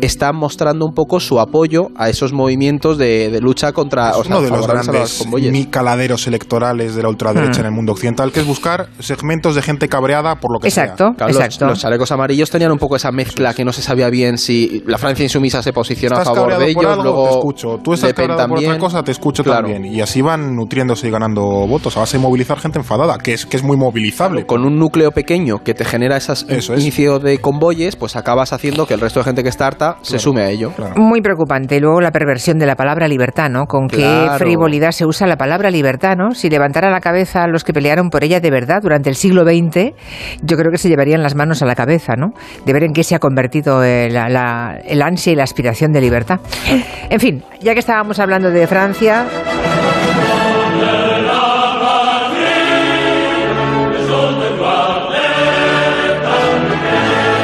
está 0.00 0.32
mostrando 0.32 0.86
un 0.86 0.94
poco 0.94 1.20
su 1.20 1.40
apoyo 1.40 1.88
a 1.96 2.08
esos 2.08 2.32
movimientos 2.32 2.98
de, 2.98 3.38
lucha 3.40 3.72
contra 3.72 4.12
uno 4.16 4.40
de 4.40 4.50
los 4.50 4.66
grandes 4.66 5.26
caladeros 5.70 6.26
electorales 6.26 6.94
de 6.94 7.02
la 7.02 7.08
ultraderecha 7.08 7.58
hmm. 7.58 7.60
en 7.60 7.66
el 7.66 7.72
mundo 7.72 7.92
occidental, 7.92 8.32
que 8.32 8.40
es 8.40 8.46
buscar 8.46 8.88
segmentos 8.98 9.54
de 9.54 9.62
gente 9.62 9.88
cabreada 9.88 10.36
por 10.36 10.52
lo 10.52 10.60
que 10.60 10.68
exacto, 10.68 11.14
sea. 11.16 11.28
Exacto, 11.28 11.71
los 11.72 11.80
chalecos 11.80 12.12
amarillos 12.12 12.50
tenían 12.50 12.70
un 12.70 12.78
poco 12.78 12.96
esa 12.96 13.10
mezcla 13.10 13.54
que 13.54 13.64
no 13.64 13.72
se 13.72 13.82
sabía 13.82 14.10
bien 14.10 14.38
si 14.38 14.82
la 14.86 14.98
Francia 14.98 15.22
insumisa 15.22 15.62
se 15.62 15.72
posiciona 15.72 16.20
a 16.20 16.24
favor 16.24 16.58
de 16.58 16.70
ellos, 16.70 16.96
luego 17.02 17.24
te 17.24 17.30
escucho. 17.30 17.80
Tú 17.82 17.94
estás 17.94 18.12
cabreado 18.12 18.48
por 18.48 18.58
otra 18.58 18.78
cosa, 18.78 19.02
te 19.02 19.12
escucho 19.12 19.42
también. 19.42 19.84
Y 19.84 20.00
así 20.00 20.20
van 20.20 20.54
nutriéndose 20.54 21.08
y 21.08 21.10
ganando 21.10 21.42
votos 21.66 21.96
a 21.96 22.00
base 22.00 22.18
de 22.18 22.22
movilizar 22.22 22.58
gente 22.58 22.78
enfadada, 22.78 23.18
que 23.18 23.32
es, 23.32 23.46
que 23.46 23.56
es 23.56 23.62
muy 23.62 23.76
movilizable. 23.76 24.44
con 24.44 24.64
un 24.64 24.78
núcleo 24.78 25.12
pequeño 25.12 25.62
que 25.64 25.74
te 25.74 25.84
genera 25.84 26.16
esas 26.16 26.44
Eso 26.48 26.74
inicio 26.74 27.18
de 27.18 27.38
convoyes, 27.38 27.96
pues 27.96 28.16
acabas 28.16 28.52
haciendo 28.52 28.86
que 28.86 28.94
el 28.94 29.00
resto 29.00 29.20
de 29.20 29.24
gente 29.24 29.42
que 29.42 29.48
está 29.48 29.66
harta 29.66 29.96
se 30.02 30.18
sume 30.18 30.42
a 30.42 30.50
ello. 30.50 30.72
Muy 30.96 31.22
preocupante. 31.22 31.80
Luego 31.80 32.00
la 32.00 32.10
perversión 32.10 32.58
de 32.58 32.66
la 32.66 32.76
palabra 32.76 33.08
libertad, 33.08 33.48
¿no? 33.48 33.66
Con 33.66 33.88
qué 33.88 34.28
frivolidad 34.36 34.90
se 34.90 35.06
usa 35.06 35.26
la 35.26 35.36
palabra 35.36 35.70
libertad, 35.70 36.16
¿no? 36.16 36.32
Si 36.34 36.50
levantara 36.50 36.90
la 36.90 37.00
cabeza 37.00 37.44
a 37.44 37.46
los 37.46 37.64
que 37.64 37.72
pelearon 37.72 38.10
por 38.10 38.24
ella 38.24 38.40
de 38.40 38.50
verdad 38.50 38.80
durante 38.82 39.08
el 39.08 39.16
siglo 39.16 39.44
XX, 39.44 39.94
yo 40.42 40.56
creo 40.56 40.70
que 40.70 40.78
se 40.78 40.88
llevarían 40.88 41.22
las 41.22 41.34
manos 41.34 41.61
a 41.62 41.66
la 41.66 41.74
cabeza, 41.74 42.14
¿no? 42.16 42.34
De 42.64 42.72
ver 42.72 42.84
en 42.84 42.92
qué 42.92 43.04
se 43.04 43.14
ha 43.14 43.18
convertido 43.18 43.82
el, 43.82 44.16
el 44.16 45.02
ansia 45.02 45.32
y 45.32 45.36
la 45.36 45.44
aspiración 45.44 45.92
de 45.92 46.00
libertad. 46.00 46.40
En 47.08 47.20
fin, 47.20 47.42
ya 47.60 47.72
que 47.74 47.80
estábamos 47.80 48.18
hablando 48.18 48.50
de 48.50 48.66
Francia. 48.66 49.26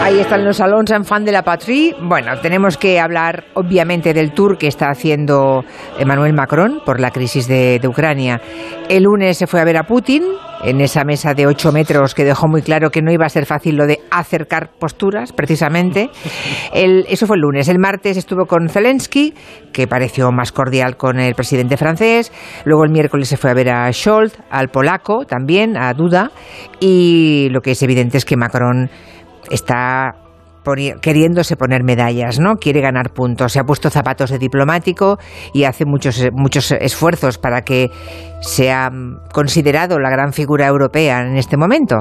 Ahí 0.09 0.21
están 0.21 0.43
los 0.43 0.57
salones 0.57 0.91
en 0.91 1.05
fan 1.05 1.27
de 1.27 1.33
la 1.33 1.43
patrie. 1.43 1.95
Bueno, 2.00 2.41
tenemos 2.41 2.79
que 2.79 2.99
hablar 2.99 3.45
obviamente 3.53 4.15
del 4.15 4.33
tour 4.33 4.57
que 4.57 4.67
está 4.67 4.87
haciendo 4.87 5.67
Emmanuel 5.99 6.33
Macron 6.33 6.81
por 6.83 6.99
la 6.99 7.11
crisis 7.11 7.47
de, 7.47 7.79
Ucrania. 7.87 8.41
El 8.88 9.03
lunes 9.03 9.37
se 9.37 9.47
fue 9.47 9.61
a 9.61 9.65
ver 9.65 9.77
a 9.77 9.83
Putin 9.83 10.23
en 10.65 10.81
esa 10.81 11.05
mesa 11.05 11.35
de 11.35 11.47
8 11.47 11.73
metros 11.73 12.15
que 12.15 12.25
dejó 12.25 12.49
muy 12.49 12.62
claro 12.62 12.91
que 12.91 13.03
no 13.03 13.12
iba 13.12 13.27
a 13.27 13.29
ser 13.29 13.45
fácil 13.45 13.77
lo 13.77 13.87
de 13.87 14.00
acercar 14.11 14.71
posturas, 14.79 15.35
precisamente. 15.35 16.09
eso 16.73 17.27
fue 17.27 17.37
el 17.37 17.43
lunes. 17.43 17.69
El 17.69 17.79
martes 17.79 18.17
estuvo 18.17 18.47
con 18.47 18.71
Zelensky, 18.71 19.35
que 19.75 19.87
pareció 19.87 20.33
más 20.33 20.53
cordial 20.53 20.97
con 20.97 21.21
el 21.21 21.35
presidente 21.35 21.77
francés. 21.77 22.33
Luego 22.65 22.85
el 22.85 22.91
miércoles 22.91 23.29
se 23.29 23.37
fue 23.37 23.50
a 23.50 23.55
ver 23.55 23.69
a 23.69 23.93
Scholz, 23.93 24.38
al 24.49 24.69
polaco 24.69 25.27
también, 25.27 25.77
a 25.77 25.93
Duda. 25.93 26.31
Y 26.81 27.49
lo 27.50 27.61
que 27.61 27.73
es 27.73 27.83
evidente 27.83 28.17
es 28.17 28.25
que 28.25 28.38
Macron 28.38 28.88
está 29.50 30.14
queriéndose 31.00 31.57
poner 31.57 31.83
medallas, 31.83 32.38
¿no? 32.38 32.57
Quiere 32.57 32.81
ganar 32.81 33.12
puntos. 33.14 33.52
Se 33.52 33.59
ha 33.59 33.64
puesto 33.64 33.90
zapatos 33.90 34.31
de 34.31 34.38
diplomático 34.38 35.19
y 35.52 35.64
hace 35.64 35.85
muchos, 35.87 36.23
muchos 36.33 36.73
esfuerzos 36.73 37.38
para 37.38 37.62
que 37.62 37.90
sea 38.40 38.90
considerado 39.33 39.99
la 39.99 40.11
gran 40.11 40.33
figura 40.33 40.67
europea 40.67 41.21
en 41.21 41.37
este 41.37 41.57
momento. 41.57 41.97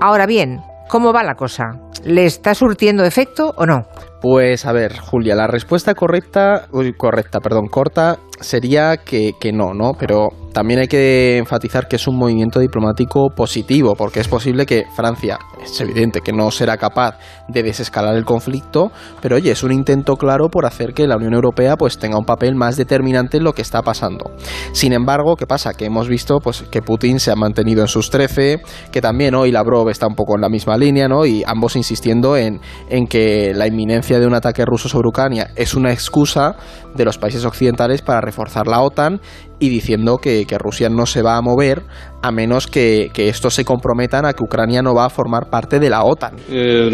Ahora 0.00 0.26
bien, 0.26 0.60
¿cómo 0.88 1.12
va 1.12 1.22
la 1.22 1.34
cosa? 1.34 1.80
¿Le 2.04 2.26
está 2.26 2.54
surtiendo 2.54 3.04
efecto 3.04 3.54
o 3.56 3.64
no? 3.64 3.86
Pues 4.20 4.66
a 4.66 4.72
ver, 4.72 4.98
Julia, 4.98 5.34
la 5.34 5.46
respuesta 5.46 5.94
correcta, 5.94 6.66
correcta, 6.96 7.40
perdón, 7.40 7.68
corta 7.68 8.18
sería 8.40 8.98
que, 8.98 9.32
que 9.38 9.52
no, 9.52 9.74
¿no? 9.74 9.92
Pero 9.98 10.30
también 10.54 10.78
hay 10.78 10.86
que 10.86 11.36
enfatizar 11.36 11.88
que 11.88 11.96
es 11.96 12.06
un 12.06 12.16
movimiento 12.16 12.60
diplomático 12.60 13.28
positivo, 13.34 13.96
porque 13.96 14.20
es 14.20 14.28
posible 14.28 14.66
que 14.66 14.84
Francia, 14.94 15.36
es 15.62 15.80
evidente 15.80 16.20
que 16.20 16.32
no 16.32 16.50
será 16.52 16.76
capaz 16.76 17.18
de 17.48 17.64
desescalar 17.64 18.14
el 18.14 18.24
conflicto, 18.24 18.92
pero 19.20 19.34
oye, 19.34 19.50
es 19.50 19.64
un 19.64 19.72
intento 19.72 20.16
claro 20.16 20.48
por 20.48 20.64
hacer 20.64 20.94
que 20.94 21.08
la 21.08 21.16
Unión 21.16 21.34
Europea 21.34 21.76
pues 21.76 21.98
tenga 21.98 22.18
un 22.18 22.24
papel 22.24 22.54
más 22.54 22.76
determinante 22.76 23.38
en 23.38 23.44
lo 23.44 23.52
que 23.52 23.62
está 23.62 23.82
pasando. 23.82 24.30
Sin 24.72 24.92
embargo, 24.92 25.34
¿qué 25.34 25.46
pasa? 25.46 25.74
Que 25.74 25.86
hemos 25.86 26.08
visto 26.08 26.38
pues 26.38 26.62
que 26.70 26.82
Putin 26.82 27.18
se 27.18 27.32
ha 27.32 27.36
mantenido 27.36 27.82
en 27.82 27.88
sus 27.88 28.10
13, 28.10 28.62
que 28.92 29.00
también 29.00 29.34
hoy 29.34 29.50
Lavrov 29.50 29.90
está 29.90 30.06
un 30.06 30.14
poco 30.14 30.36
en 30.36 30.42
la 30.42 30.48
misma 30.48 30.76
línea, 30.76 31.08
¿no? 31.08 31.26
Y 31.26 31.42
ambos 31.44 31.74
insistiendo 31.74 32.36
en, 32.36 32.60
en 32.88 33.08
que 33.08 33.52
la 33.54 33.66
inminencia 33.66 34.20
de 34.20 34.26
un 34.28 34.34
ataque 34.34 34.64
ruso 34.64 34.88
sobre 34.88 35.08
Ucrania 35.08 35.50
es 35.56 35.74
una 35.74 35.92
excusa 35.92 36.54
de 36.94 37.04
los 37.04 37.18
países 37.18 37.44
occidentales 37.44 38.02
para 38.02 38.20
reforzar 38.24 38.66
la 38.66 38.80
OTAN 38.82 39.20
y 39.58 39.68
diciendo 39.68 40.18
que, 40.18 40.44
que, 40.46 40.58
Rusia 40.58 40.88
no 40.88 41.06
se 41.06 41.22
va 41.22 41.36
a 41.36 41.42
mover 41.42 41.82
a 42.22 42.32
menos 42.32 42.66
que, 42.66 43.10
que, 43.12 43.28
estos 43.28 43.54
se 43.54 43.64
comprometan 43.64 44.24
a 44.24 44.32
que 44.32 44.42
Ucrania 44.42 44.82
no 44.82 44.94
va 44.94 45.04
a 45.04 45.10
formar 45.10 45.50
parte 45.50 45.78
de 45.78 45.90
la 45.90 46.04
OTAN. 46.04 46.36
Eh, 46.50 46.90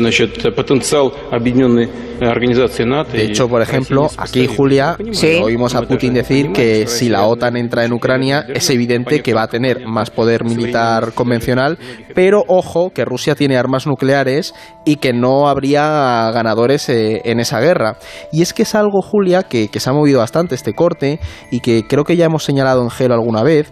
de 3.12 3.24
hecho, 3.24 3.48
por 3.48 3.62
ejemplo, 3.62 4.08
aquí, 4.18 4.46
Julia, 4.46 4.96
¿Sí? 5.12 5.40
oímos 5.42 5.74
a 5.74 5.82
Putin 5.82 6.14
decir 6.14 6.52
que 6.52 6.86
si 6.86 7.08
la 7.08 7.26
OTAN 7.26 7.56
entra 7.56 7.84
en 7.84 7.92
Ucrania, 7.92 8.44
es 8.48 8.68
evidente 8.70 9.22
que 9.22 9.32
va 9.32 9.44
a 9.44 9.48
tener 9.48 9.86
más 9.86 10.10
poder 10.10 10.44
militar 10.44 11.12
convencional, 11.14 11.78
pero 12.14 12.42
ojo, 12.48 12.90
que 12.90 13.04
Rusia 13.04 13.34
tiene 13.36 13.56
armas 13.56 13.86
nucleares 13.86 14.52
y 14.84 14.96
que 14.96 15.12
no 15.12 15.48
habría 15.48 16.30
ganadores 16.32 16.88
eh, 16.88 17.22
en 17.24 17.40
esa 17.40 17.60
guerra. 17.60 17.96
Y 18.32 18.42
es 18.42 18.52
que 18.52 18.64
es 18.64 18.74
algo, 18.74 19.00
Julia, 19.00 19.44
que, 19.44 19.68
que 19.68 19.80
se 19.80 19.90
ha 19.90 19.92
movido 19.92 20.18
bastante 20.18 20.56
este 20.56 20.74
corte 20.74 21.20
y 21.50 21.60
que 21.60 21.84
creo 21.86 22.04
que 22.04 22.16
ya 22.16 22.26
hemos 22.26 22.48
señalado 22.50 22.82
en 22.82 22.90
Gelo 22.90 23.14
alguna 23.14 23.44
vez, 23.44 23.68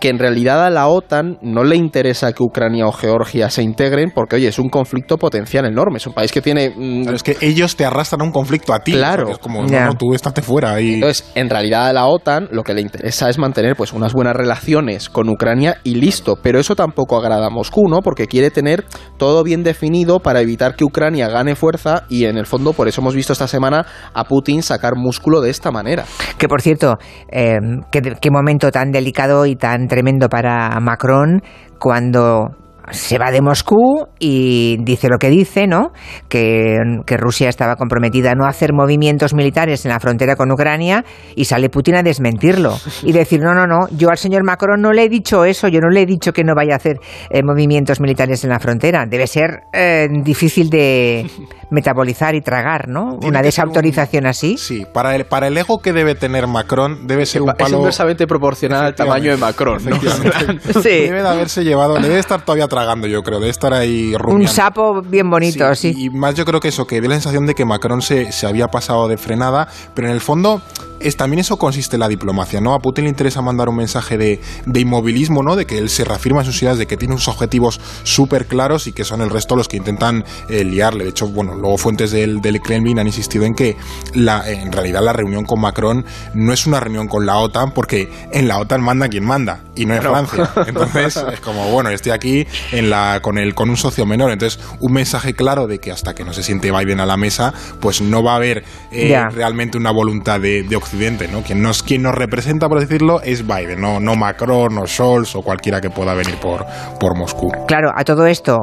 que 0.00 0.08
en 0.08 0.18
realidad 0.18 0.64
a 0.64 0.70
la 0.70 0.88
OTAN 0.88 1.38
no 1.42 1.62
le 1.62 1.76
interesa 1.76 2.32
que 2.32 2.42
Ucrania 2.42 2.86
o 2.86 2.92
Georgia 2.92 3.50
se 3.50 3.62
integren 3.62 4.10
porque, 4.14 4.36
oye, 4.36 4.48
es 4.48 4.58
un 4.58 4.70
conflicto 4.70 5.18
potencial 5.18 5.66
enorme. 5.66 5.98
Es 5.98 6.06
un 6.06 6.14
país 6.14 6.32
que 6.32 6.40
tiene... 6.40 6.70
Mmm... 6.74 7.14
es 7.14 7.22
que 7.22 7.36
ellos 7.42 7.76
te 7.76 7.84
arrastran 7.84 8.22
a 8.22 8.24
un 8.24 8.32
conflicto 8.32 8.72
a 8.72 8.80
ti. 8.80 8.92
Claro. 8.92 9.28
Es 9.28 9.38
como, 9.38 9.64
yeah. 9.66 9.80
no, 9.82 9.86
no, 9.88 9.94
tú 9.94 10.14
estate 10.14 10.40
fuera. 10.40 10.80
Y... 10.80 10.94
Entonces, 10.94 11.30
en 11.34 11.50
realidad 11.50 11.86
a 11.88 11.92
la 11.92 12.06
OTAN 12.06 12.48
lo 12.50 12.62
que 12.62 12.72
le 12.72 12.80
interesa 12.80 13.28
es 13.28 13.38
mantener 13.38 13.76
pues 13.76 13.92
unas 13.92 14.14
buenas 14.14 14.34
relaciones 14.34 15.10
con 15.10 15.28
Ucrania 15.28 15.76
y 15.84 15.96
listo. 15.96 16.36
Pero 16.42 16.58
eso 16.58 16.74
tampoco 16.74 17.18
agrada 17.18 17.46
a 17.46 17.50
Moscú, 17.50 17.88
¿no? 17.88 17.98
Porque 18.00 18.26
quiere 18.26 18.50
tener 18.50 18.84
todo 19.18 19.44
bien 19.44 19.62
definido 19.62 20.20
para 20.20 20.40
evitar 20.40 20.76
que 20.76 20.84
Ucrania 20.84 21.28
gane 21.28 21.54
fuerza 21.54 22.04
y, 22.08 22.24
en 22.24 22.38
el 22.38 22.46
fondo, 22.46 22.72
por 22.72 22.88
eso 22.88 23.02
hemos 23.02 23.14
visto 23.14 23.34
esta 23.34 23.46
semana 23.46 23.84
a 24.14 24.24
Putin 24.24 24.62
sacar 24.62 24.94
músculo 24.96 25.42
de 25.42 25.50
esta 25.50 25.70
manera. 25.70 26.04
Que, 26.38 26.48
por 26.48 26.62
cierto, 26.62 26.96
eh, 27.30 27.58
qué, 27.90 28.00
qué 28.18 28.30
momento 28.30 28.70
tan 28.70 28.92
delicado 28.92 29.44
y 29.44 29.56
tan 29.56 29.89
tremendo 29.90 30.30
para 30.30 30.80
Macron 30.80 31.42
cuando 31.78 32.56
se 32.90 33.18
va 33.18 33.30
de 33.30 33.40
Moscú 33.40 34.06
y 34.18 34.76
dice 34.82 35.08
lo 35.08 35.18
que 35.18 35.28
dice, 35.30 35.66
¿no? 35.66 35.92
Que, 36.28 36.78
que, 37.06 37.16
Rusia 37.16 37.48
estaba 37.48 37.76
comprometida 37.76 38.32
a 38.32 38.34
no 38.34 38.46
hacer 38.46 38.72
movimientos 38.72 39.34
militares 39.34 39.84
en 39.84 39.90
la 39.90 40.00
frontera 40.00 40.36
con 40.36 40.50
Ucrania 40.50 41.04
y 41.36 41.44
sale 41.44 41.68
Putin 41.68 41.96
a 41.96 42.02
desmentirlo 42.02 42.76
y 43.02 43.12
decir, 43.12 43.40
no, 43.40 43.54
no, 43.54 43.66
no, 43.66 43.88
yo 43.90 44.10
al 44.10 44.18
señor 44.18 44.44
Macron 44.44 44.80
no 44.80 44.92
le 44.92 45.04
he 45.04 45.08
dicho 45.08 45.44
eso, 45.44 45.68
yo 45.68 45.80
no 45.80 45.88
le 45.90 46.02
he 46.02 46.06
dicho 46.06 46.32
que 46.32 46.44
no 46.44 46.54
vaya 46.54 46.74
a 46.74 46.76
hacer 46.76 46.96
eh, 47.30 47.42
movimientos 47.42 48.00
militares 48.00 48.44
en 48.44 48.50
la 48.50 48.58
frontera. 48.58 49.06
Debe 49.06 49.26
ser 49.26 49.64
eh, 49.72 50.08
difícil 50.22 50.70
de 50.70 51.26
metabolizar 51.70 52.34
y 52.34 52.40
tragar, 52.40 52.88
¿no? 52.88 53.18
Tiene 53.18 53.28
Una 53.28 53.42
desautorización 53.42 54.24
un- 54.24 54.30
así. 54.30 54.56
Sí, 54.56 54.86
para 54.92 55.14
el, 55.14 55.24
para 55.26 55.46
el 55.48 55.56
ego 55.56 55.80
que 55.80 55.92
debe 55.92 56.14
tener 56.14 56.46
Macron, 56.46 57.06
debe 57.06 57.26
ser 57.26 57.42
un 57.42 57.50
Es 57.50 57.54
palo. 57.56 57.78
inversamente 57.78 58.26
proporcional 58.26 58.86
al 58.86 58.94
tamaño 58.94 59.30
de 59.30 59.36
Macron, 59.36 59.84
¿no? 59.84 59.96
Sí. 60.82 60.88
Debe 61.06 61.22
de 61.22 61.28
haberse 61.28 61.64
llevado, 61.64 61.94
debe 61.94 62.14
de 62.14 62.20
estar 62.20 62.40
todavía 62.42 62.66
tragando, 62.66 62.79
yo 63.06 63.22
creo, 63.22 63.38
debe 63.40 63.50
estar 63.50 63.72
ahí 63.72 64.14
Un 64.14 64.18
rumiando. 64.20 64.52
sapo 64.52 65.02
bien 65.02 65.28
bonito, 65.30 65.74
sí. 65.74 65.92
Y, 65.96 66.06
y 66.06 66.10
más 66.10 66.34
yo 66.34 66.44
creo 66.44 66.60
que 66.60 66.68
eso, 66.68 66.86
que 66.86 67.00
dio 67.00 67.08
la 67.08 67.16
sensación 67.16 67.46
de 67.46 67.54
que 67.54 67.64
Macron 67.64 68.02
se, 68.02 68.32
se 68.32 68.46
había 68.46 68.68
pasado 68.68 69.08
de 69.08 69.16
frenada, 69.16 69.68
pero 69.94 70.08
en 70.08 70.14
el 70.14 70.20
fondo 70.20 70.60
es 71.00 71.16
también 71.16 71.40
eso 71.40 71.56
consiste 71.56 71.96
en 71.96 72.00
la 72.00 72.08
diplomacia, 72.08 72.60
¿no? 72.60 72.74
A 72.74 72.80
Putin 72.80 73.04
le 73.04 73.10
interesa 73.10 73.42
mandar 73.42 73.68
un 73.68 73.76
mensaje 73.76 74.18
de, 74.18 74.40
de 74.66 74.80
inmovilismo, 74.80 75.42
¿no? 75.42 75.56
De 75.56 75.66
que 75.66 75.78
él 75.78 75.88
se 75.88 76.04
reafirma 76.04 76.40
en 76.40 76.46
sus 76.46 76.62
ideas, 76.62 76.78
de 76.78 76.86
que 76.86 76.96
tiene 76.96 77.14
unos 77.14 77.28
objetivos 77.28 77.80
súper 78.02 78.46
claros 78.46 78.86
y 78.86 78.92
que 78.92 79.04
son 79.04 79.20
el 79.22 79.30
resto 79.30 79.56
los 79.56 79.68
que 79.68 79.76
intentan 79.76 80.24
eh, 80.48 80.64
liarle. 80.64 81.04
De 81.04 81.10
hecho, 81.10 81.28
bueno, 81.28 81.54
luego 81.54 81.78
fuentes 81.78 82.10
del, 82.10 82.40
del 82.40 82.60
Kremlin 82.60 82.98
han 82.98 83.06
insistido 83.06 83.44
en 83.44 83.54
que 83.54 83.76
la, 84.14 84.48
en 84.48 84.72
realidad 84.72 85.02
la 85.02 85.12
reunión 85.12 85.44
con 85.44 85.60
Macron 85.60 86.04
no 86.34 86.52
es 86.52 86.66
una 86.66 86.80
reunión 86.80 87.08
con 87.08 87.26
la 87.26 87.38
OTAN, 87.38 87.72
porque 87.72 88.10
en 88.32 88.48
la 88.48 88.58
OTAN 88.58 88.82
manda 88.82 89.08
quien 89.08 89.24
manda, 89.24 89.64
y 89.74 89.86
no 89.86 89.94
es 89.94 90.00
Francia. 90.00 90.50
Entonces, 90.66 91.16
es 91.32 91.40
como, 91.40 91.70
bueno, 91.70 91.90
estoy 91.90 92.12
aquí 92.12 92.46
en 92.72 92.90
la, 92.90 93.20
con, 93.22 93.38
el, 93.38 93.54
con 93.54 93.70
un 93.70 93.76
socio 93.76 94.06
menor. 94.06 94.30
Entonces, 94.30 94.60
un 94.80 94.92
mensaje 94.92 95.34
claro 95.34 95.66
de 95.66 95.78
que 95.78 95.90
hasta 95.90 96.14
que 96.14 96.24
no 96.24 96.32
se 96.32 96.42
siente 96.42 96.70
Biden 96.70 97.00
a 97.00 97.06
la 97.06 97.16
mesa, 97.16 97.52
pues 97.80 98.00
no 98.00 98.22
va 98.22 98.32
a 98.32 98.36
haber 98.36 98.64
eh, 98.90 99.18
realmente 99.30 99.78
una 99.78 99.90
voluntad 99.90 100.40
de, 100.40 100.62
de 100.62 100.76
Occidente, 100.76 100.89
¿no? 101.30 101.42
Quien 101.42 101.62
nos, 101.62 101.82
quien 101.82 102.02
nos 102.02 102.14
representa, 102.14 102.68
por 102.68 102.80
decirlo, 102.80 103.20
es 103.22 103.46
Biden, 103.46 103.80
no, 103.80 104.00
no 104.00 104.16
Macron, 104.16 104.74
no 104.74 104.86
Scholz 104.86 105.36
o 105.36 105.42
cualquiera 105.42 105.80
que 105.80 105.90
pueda 105.90 106.14
venir 106.14 106.36
por, 106.36 106.64
por 106.98 107.16
Moscú. 107.16 107.50
Claro, 107.66 107.90
a 107.94 108.04
todo 108.04 108.26
esto, 108.26 108.56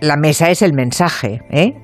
la 0.00 0.16
mesa 0.16 0.50
es 0.50 0.62
el 0.62 0.72
mensaje, 0.74 1.40
¿eh? 1.50 1.74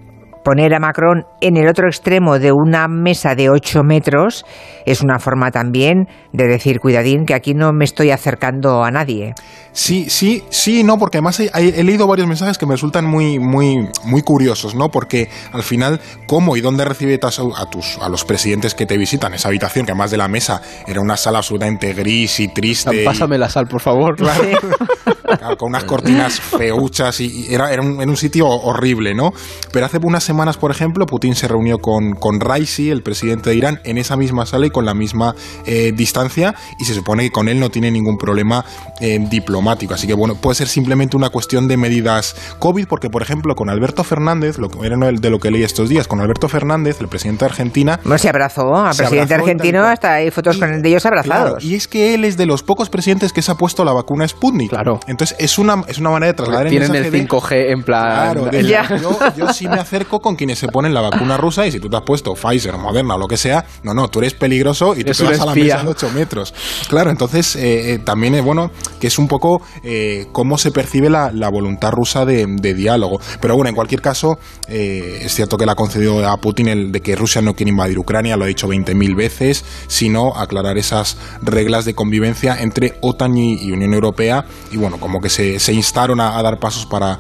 Poner 0.49 0.73
a 0.73 0.81
Macron 0.81 1.27
en 1.43 1.59
el 1.59 1.69
otro 1.69 1.89
extremo 1.89 2.39
de 2.39 2.53
una 2.53 2.89
mesa 2.89 3.35
de 3.35 3.51
8 3.51 3.83
metros 3.83 4.47
es 4.87 5.03
una 5.03 5.19
forma 5.19 5.51
también 5.51 6.09
de 6.33 6.47
decir, 6.47 6.81
cuidadín, 6.81 7.27
que 7.27 7.35
aquí 7.35 7.53
no 7.53 7.75
me 7.75 7.85
estoy 7.85 8.13
acercando 8.13 8.83
a 8.83 8.91
nadie. 8.91 9.35
Sí, 9.73 10.09
sí, 10.09 10.43
sí, 10.49 10.83
no, 10.85 10.97
porque 10.97 11.19
además 11.19 11.39
he, 11.41 11.51
he 11.55 11.85
leído 11.85 12.07
varios 12.07 12.27
mensajes 12.27 12.57
que 12.57 12.65
me 12.65 12.73
resultan 12.73 13.05
muy, 13.05 13.39
muy, 13.39 13.91
muy 14.05 14.23
curiosos, 14.23 14.75
¿no? 14.75 14.89
Porque 14.89 15.29
al 15.53 15.63
final, 15.63 16.01
¿cómo 16.27 16.57
y 16.57 16.63
dónde 16.63 16.87
recibes 16.87 17.21
a, 17.23 17.67
tus, 17.71 17.99
a 18.01 18.09
los 18.09 18.25
presidentes 18.25 18.75
que 18.75 18.87
te 18.87 18.97
visitan? 18.97 19.35
Esa 19.35 19.49
habitación, 19.49 19.85
que 19.85 19.93
además 19.93 20.11
de 20.11 20.17
la 20.17 20.29
mesa 20.29 20.63
era 20.87 21.03
una 21.03 21.19
sala 21.19 21.39
absolutamente 21.39 21.93
gris 21.93 22.41
y 22.41 22.49
triste. 22.49 23.03
y- 23.03 23.05
Pásame 23.05 23.37
la 23.37 23.51
sal, 23.51 23.67
por 23.69 23.83
favor. 23.83 24.17
Claro, 24.17 25.57
con 25.59 25.69
unas 25.69 25.85
cortinas 25.85 26.41
feuchas 26.41 27.21
y, 27.21 27.49
y 27.51 27.55
era, 27.55 27.71
era, 27.71 27.83
un, 27.83 28.01
era 28.01 28.11
un 28.11 28.17
sitio 28.17 28.49
horrible, 28.49 29.15
¿no? 29.15 29.31
Pero 29.73 29.85
hace 29.85 29.99
unas 30.03 30.25
semanas, 30.39 30.57
por 30.57 30.71
ejemplo, 30.71 31.05
Putin 31.05 31.35
se 31.35 31.49
reunió 31.49 31.79
con, 31.79 32.13
con 32.13 32.39
Raisi, 32.39 32.91
el 32.93 33.03
presidente 33.03 33.51
de 33.51 33.57
Irán, 33.57 33.81
en 33.83 33.99
esa 33.99 34.17
misma 34.17 34.47
sala 34.47 34.67
y 34.67 34.71
con 34.71 34.85
la 34.85 34.95
misma 34.95 35.35
eh, 35.67 35.91
distancia 35.93 36.55
y 36.79 36.85
se 36.85 36.95
supone 36.95 37.25
que 37.25 37.33
con 37.33 37.49
él 37.49 37.59
no 37.59 37.71
tiene 37.71 37.91
ningún 37.91 38.19
problema 38.19 38.65
eh, 39.01 39.19
diplomático. 39.29 39.95
Así 39.95 40.07
que 40.07 40.15
bueno, 40.15 40.37
puede 40.37 40.55
ser 40.55 40.69
simplemente 40.69 41.17
una 41.17 41.31
cuestión 41.31 41.67
de 41.67 41.77
medidas 41.77 42.37
COVID, 42.61 42.87
porque 42.87 43.11
por 43.11 43.21
ejemplo 43.23 43.57
con 43.57 43.69
Alberto 43.69 44.05
Fernández, 44.05 44.59
lo 44.59 44.69
que 44.71 44.87
era 44.87 44.97
de 44.97 45.31
lo 45.31 45.41
que 45.41 45.51
leí 45.51 45.65
estos 45.65 45.89
días, 45.89 46.07
con 46.07 46.21
Alberto 46.21 46.49
Fernández, 46.49 47.01
el 47.01 47.09
presidente 47.09 47.41
de 47.45 47.47
Argentina, 47.51 47.99
Bueno, 48.05 48.19
se 48.19 48.29
abrazó 48.29 48.77
al 48.77 48.95
Se 48.95 49.03
presidente 49.03 49.35
abrazó 49.35 49.51
argentino, 49.51 49.85
hasta 49.87 50.15
hay 50.15 50.31
fotos 50.31 50.57
Y- 50.57 50.61
con 50.61 50.83
de 50.83 50.89
ellos 50.89 51.05
abrazados. 51.05 51.51
Claro, 51.55 51.67
y 51.67 51.75
es 51.75 51.89
que 51.89 52.15
él 52.15 52.25
es 52.25 52.37
de 52.37 52.47
los 52.47 52.63
pocos 52.63 52.91
presidentes 52.91 53.33
que 53.33 53.43
se 53.43 53.51
ha 53.51 53.57
puesto 53.57 53.85
la 53.85 53.93
vacuna 53.93 54.29
Sputnik. 54.29 54.71
Claro. 54.71 55.01
Entonces 55.09 55.37
es 55.41 55.59
una, 55.59 55.83
es 55.89 55.99
una 55.99 56.11
manera 56.11 56.29
de 56.33 56.35
trasladar 56.37 56.67
el 56.67 56.71
Tienen 56.71 56.93
mensaje 56.93 57.09
el 57.09 57.13
de- 57.27 57.29
5G 57.29 57.73
en 57.73 57.83
plan... 57.83 58.05
Claro, 58.35 58.45
de- 58.47 58.61
el- 58.61 58.69
Ya. 58.69 58.87
yo, 59.03 59.19
yo 59.37 59.53
sí 59.53 59.67
me 59.67 59.77
acerco 59.81 60.18
con 60.21 60.37
quienes 60.37 60.59
se 60.59 60.69
ponen 60.69 60.95
la 60.95 61.01
vacuna 61.01 61.37
rusa 61.37 61.67
y 61.67 61.73
si 61.73 61.81
tú 61.81 61.89
te 61.89 61.97
has 61.97 62.03
puesto 62.03 62.35
Pfizer, 62.35 62.77
Moderna 62.77 63.15
o 63.15 63.19
lo 63.19 63.29
que 63.29 63.37
sea, 63.37 63.65
no, 63.83 63.95
no, 63.95 64.09
tú 64.09 64.21
eres 64.21 64.35
peligroso 64.35 64.95
y 64.95 65.05
tú 65.05 65.13
te 65.13 65.23
vas 65.23 65.41
a 65.41 65.47
la 65.47 65.55
mesa 65.55 65.83
de 65.83 65.89
8 65.89 66.11
metros. 66.15 66.55
Claro, 66.89 67.11
entonces 67.11 67.57
eh, 67.57 67.95
eh, 67.95 67.99
también 67.99 68.35
es 68.35 68.45
bueno 68.45 68.71
que 69.01 69.07
es 69.07 69.19
un 69.19 69.29
poco 69.29 69.63
eh, 69.83 70.27
cómo 70.33 70.59
se 70.59 70.71
percibe 70.71 71.11
la, 71.11 71.31
la 71.33 71.49
voluntad 71.49 71.91
rusa 71.91 72.25
de, 72.25 72.47
de 72.47 72.75
diálogo. 72.75 73.21
Pero 73.41 73.55
bueno, 73.55 73.69
en 73.69 73.75
cualquier 73.75 74.01
caso, 74.01 74.39
es 74.69 75.35
cierto 75.35 75.57
que 75.57 75.65
le 75.65 75.73
ha 75.73 75.75
concedido 75.75 76.27
a 76.29 76.37
Putin 76.39 76.69
el 76.69 76.93
de 76.93 77.01
que 77.01 77.17
Rusia 77.17 77.41
no 77.41 77.55
quiere 77.55 77.71
invadir 77.71 77.99
Ucrania, 77.99 78.37
lo 78.37 78.45
ha 78.45 78.49
dicho 78.49 78.69
20.000 78.69 79.17
veces, 79.17 79.65
sino 79.87 80.37
aclarar 80.37 80.79
esas 80.79 81.17
reglas 81.43 81.85
de 81.85 81.95
convivencia 81.95 82.57
entre 82.61 82.99
OTAN 83.01 83.37
y, 83.37 83.55
y 83.63 83.73
Unión 83.73 83.95
Europea 83.95 84.45
y 84.71 84.77
bueno, 84.77 84.99
como 84.99 85.21
que 85.21 85.29
se, 85.29 85.59
se 85.59 85.73
instaron 85.73 86.21
a, 86.21 86.39
a 86.39 86.43
dar 86.43 86.59
pasos 86.59 86.87
para 86.87 87.19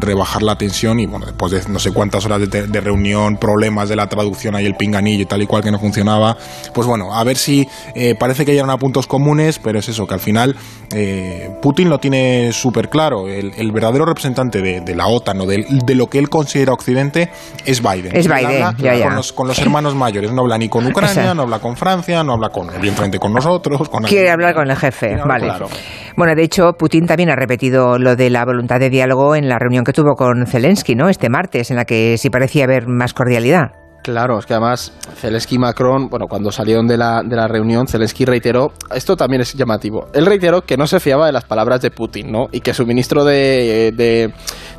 rebajar 0.00 0.42
la 0.42 0.58
tensión 0.58 1.00
y 1.00 1.06
bueno, 1.06 1.26
después 1.26 1.52
de 1.52 1.62
no 1.68 1.78
sé 1.78 1.92
horas 2.24 2.48
de, 2.48 2.66
de 2.66 2.80
reunión, 2.80 3.36
problemas 3.36 3.88
de 3.88 3.96
la 3.96 4.06
traducción 4.08 4.54
ahí 4.54 4.66
el 4.66 4.74
pinganillo 4.74 5.22
y 5.22 5.26
tal 5.26 5.42
y 5.42 5.46
cual 5.46 5.62
que 5.62 5.70
no 5.70 5.78
funcionaba, 5.78 6.36
pues 6.72 6.86
bueno, 6.86 7.14
a 7.14 7.24
ver 7.24 7.36
si 7.36 7.66
eh, 7.94 8.14
parece 8.18 8.44
que 8.44 8.52
llegan 8.52 8.70
a 8.70 8.76
puntos 8.76 9.06
comunes, 9.06 9.58
pero 9.58 9.78
es 9.78 9.88
eso, 9.88 10.06
que 10.06 10.14
al 10.14 10.20
final 10.20 10.54
eh, 10.94 11.50
Putin 11.62 11.88
lo 11.88 11.98
tiene 11.98 12.52
súper 12.52 12.88
claro, 12.88 13.26
el, 13.28 13.52
el 13.56 13.72
verdadero 13.72 14.04
representante 14.04 14.60
de, 14.62 14.80
de 14.80 14.94
la 14.94 15.06
OTAN 15.06 15.40
o 15.40 15.46
de, 15.46 15.64
de 15.68 15.94
lo 15.94 16.06
que 16.08 16.18
él 16.18 16.28
considera 16.28 16.72
Occidente 16.72 17.30
es 17.64 17.82
Biden. 17.82 18.14
Es 18.14 18.26
Biden, 18.26 18.62
habla 18.62 18.74
ya, 18.78 18.94
ya. 18.94 19.04
Con, 19.04 19.16
los, 19.16 19.32
con 19.32 19.48
los 19.48 19.58
hermanos 19.58 19.94
mayores, 19.94 20.32
no 20.32 20.42
habla 20.42 20.58
ni 20.58 20.68
con 20.68 20.86
Ucrania, 20.86 21.34
no 21.34 21.42
habla 21.42 21.58
con 21.58 21.76
Francia, 21.76 22.22
no 22.22 22.34
habla 22.34 22.50
con, 22.50 22.68
evidentemente 22.74 23.18
con 23.18 23.32
nosotros. 23.32 23.88
Con 23.88 24.04
Quiere 24.04 24.30
hablar 24.30 24.54
con 24.54 24.70
el 24.70 24.76
jefe, 24.76 25.16
vale. 25.26 25.46
claro. 25.46 25.68
Bueno, 26.16 26.34
de 26.36 26.44
hecho, 26.44 26.74
Putin 26.78 27.06
también 27.06 27.30
ha 27.30 27.34
repetido 27.34 27.98
lo 27.98 28.14
de 28.14 28.30
la 28.30 28.44
voluntad 28.44 28.78
de 28.78 28.88
diálogo 28.88 29.34
en 29.34 29.48
la 29.48 29.58
reunión 29.58 29.84
que 29.84 29.92
tuvo 29.92 30.14
con 30.14 30.46
Zelensky, 30.46 30.94
¿no? 30.94 31.08
Este 31.08 31.28
martes, 31.28 31.70
en 31.70 31.76
la 31.76 31.84
que 31.84 32.03
sí 32.18 32.30
parecía 32.30 32.64
haber 32.64 32.86
más 32.86 33.12
cordialidad. 33.14 33.72
Claro, 34.04 34.38
es 34.38 34.44
que 34.44 34.52
además 34.52 34.92
Zelensky 35.16 35.54
y 35.54 35.58
Macron, 35.58 36.10
bueno, 36.10 36.26
cuando 36.28 36.52
salieron 36.52 36.86
de 36.86 36.98
la, 36.98 37.22
de 37.24 37.36
la 37.36 37.48
reunión, 37.48 37.88
Zelensky 37.88 38.26
reiteró, 38.26 38.74
esto 38.94 39.16
también 39.16 39.40
es 39.40 39.54
llamativo, 39.54 40.08
él 40.12 40.26
reiteró 40.26 40.60
que 40.60 40.76
no 40.76 40.86
se 40.86 41.00
fiaba 41.00 41.24
de 41.24 41.32
las 41.32 41.44
palabras 41.44 41.80
de 41.80 41.90
Putin, 41.90 42.30
¿no? 42.30 42.48
Y 42.52 42.60
que 42.60 42.74
su 42.74 42.84
ministro 42.84 43.24
de, 43.24 43.94
de, 43.96 44.30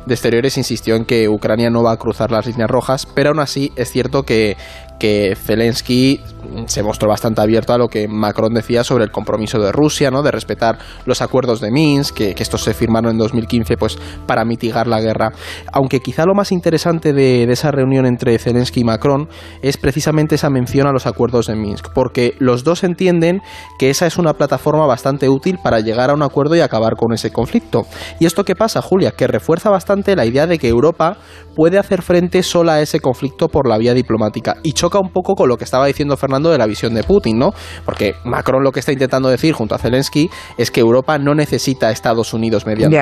de 0.06 0.14
Exteriores 0.14 0.56
insistió 0.58 0.94
en 0.94 1.04
que 1.04 1.28
Ucrania 1.28 1.70
no 1.70 1.82
va 1.82 1.90
a 1.90 1.96
cruzar 1.96 2.30
las 2.30 2.46
líneas 2.46 2.70
rojas, 2.70 3.04
pero 3.16 3.30
aún 3.30 3.40
así 3.40 3.72
es 3.74 3.90
cierto 3.90 4.22
que, 4.22 4.56
que 4.98 5.36
Zelensky 5.36 6.20
se 6.66 6.82
mostró 6.82 7.08
bastante 7.08 7.40
abierto 7.40 7.72
a 7.72 7.78
lo 7.78 7.88
que 7.88 8.08
Macron 8.08 8.54
decía 8.54 8.84
sobre 8.84 9.04
el 9.04 9.10
compromiso 9.10 9.58
de 9.58 9.72
Rusia, 9.72 10.10
¿no? 10.10 10.22
de 10.22 10.30
respetar 10.30 10.78
los 11.04 11.20
acuerdos 11.22 11.60
de 11.60 11.70
Minsk, 11.70 12.14
que, 12.14 12.34
estos 12.38 12.62
se 12.62 12.74
firmaron 12.74 13.12
en 13.12 13.18
2015 13.18 13.76
pues, 13.76 13.98
para 14.26 14.44
mitigar 14.44 14.86
la 14.86 15.00
guerra. 15.00 15.32
Aunque 15.72 16.00
quizá 16.00 16.24
lo 16.24 16.34
más 16.34 16.52
interesante 16.52 17.12
de, 17.12 17.44
esa 17.50 17.70
reunión 17.70 18.06
entre 18.06 18.38
Zelensky 18.38 18.80
y 18.80 18.84
Macron 18.84 19.28
es 19.62 19.76
precisamente 19.76 20.36
esa 20.36 20.50
mención 20.50 20.86
a 20.86 20.92
los 20.92 21.06
acuerdos 21.06 21.46
de 21.46 21.56
Minsk, 21.56 21.88
porque 21.94 22.34
los 22.38 22.64
dos 22.64 22.84
entienden 22.84 23.40
que 23.78 23.90
esa 23.90 24.06
es 24.06 24.16
una 24.18 24.34
plataforma 24.34 24.86
bastante 24.86 25.28
útil 25.28 25.58
para 25.62 25.80
llegar 25.80 26.10
a 26.10 26.14
un 26.14 26.22
acuerdo 26.22 26.54
y 26.56 26.60
acabar 26.60 26.94
con 26.96 27.12
ese 27.12 27.32
conflicto. 27.32 27.86
¿Y 28.20 28.26
esto 28.26 28.44
qué 28.44 28.54
pasa, 28.54 28.82
Julia? 28.82 29.12
Que 29.12 29.26
refuerza 29.26 29.70
bastante 29.70 30.16
la 30.16 30.26
idea 30.26 30.46
de 30.46 30.58
que 30.58 30.68
Europa 30.68 31.16
puede 31.54 31.78
hacer 31.78 32.02
frente 32.02 32.42
sola 32.42 32.74
a 32.74 32.80
ese 32.82 33.00
conflicto 33.00 33.48
por 33.48 33.68
la 33.68 33.78
vía 33.78 33.94
diplomática 33.94 34.56
choca 34.86 35.00
un 35.00 35.10
poco 35.10 35.34
con 35.34 35.48
lo 35.48 35.56
que 35.56 35.64
estaba 35.64 35.86
diciendo 35.86 36.16
Fernando 36.16 36.50
de 36.50 36.58
la 36.58 36.66
visión 36.66 36.94
de 36.94 37.02
Putin, 37.02 37.38
¿no? 37.38 37.50
Porque 37.84 38.14
Macron 38.24 38.62
lo 38.62 38.70
que 38.70 38.80
está 38.80 38.92
intentando 38.92 39.28
decir 39.28 39.52
junto 39.52 39.74
a 39.74 39.78
Zelensky 39.78 40.30
es 40.58 40.70
que 40.70 40.80
Europa 40.80 41.18
no 41.18 41.34
necesita 41.34 41.88
a 41.88 41.90
Estados 41.90 42.32
Unidos 42.32 42.66
mediante. 42.66 42.96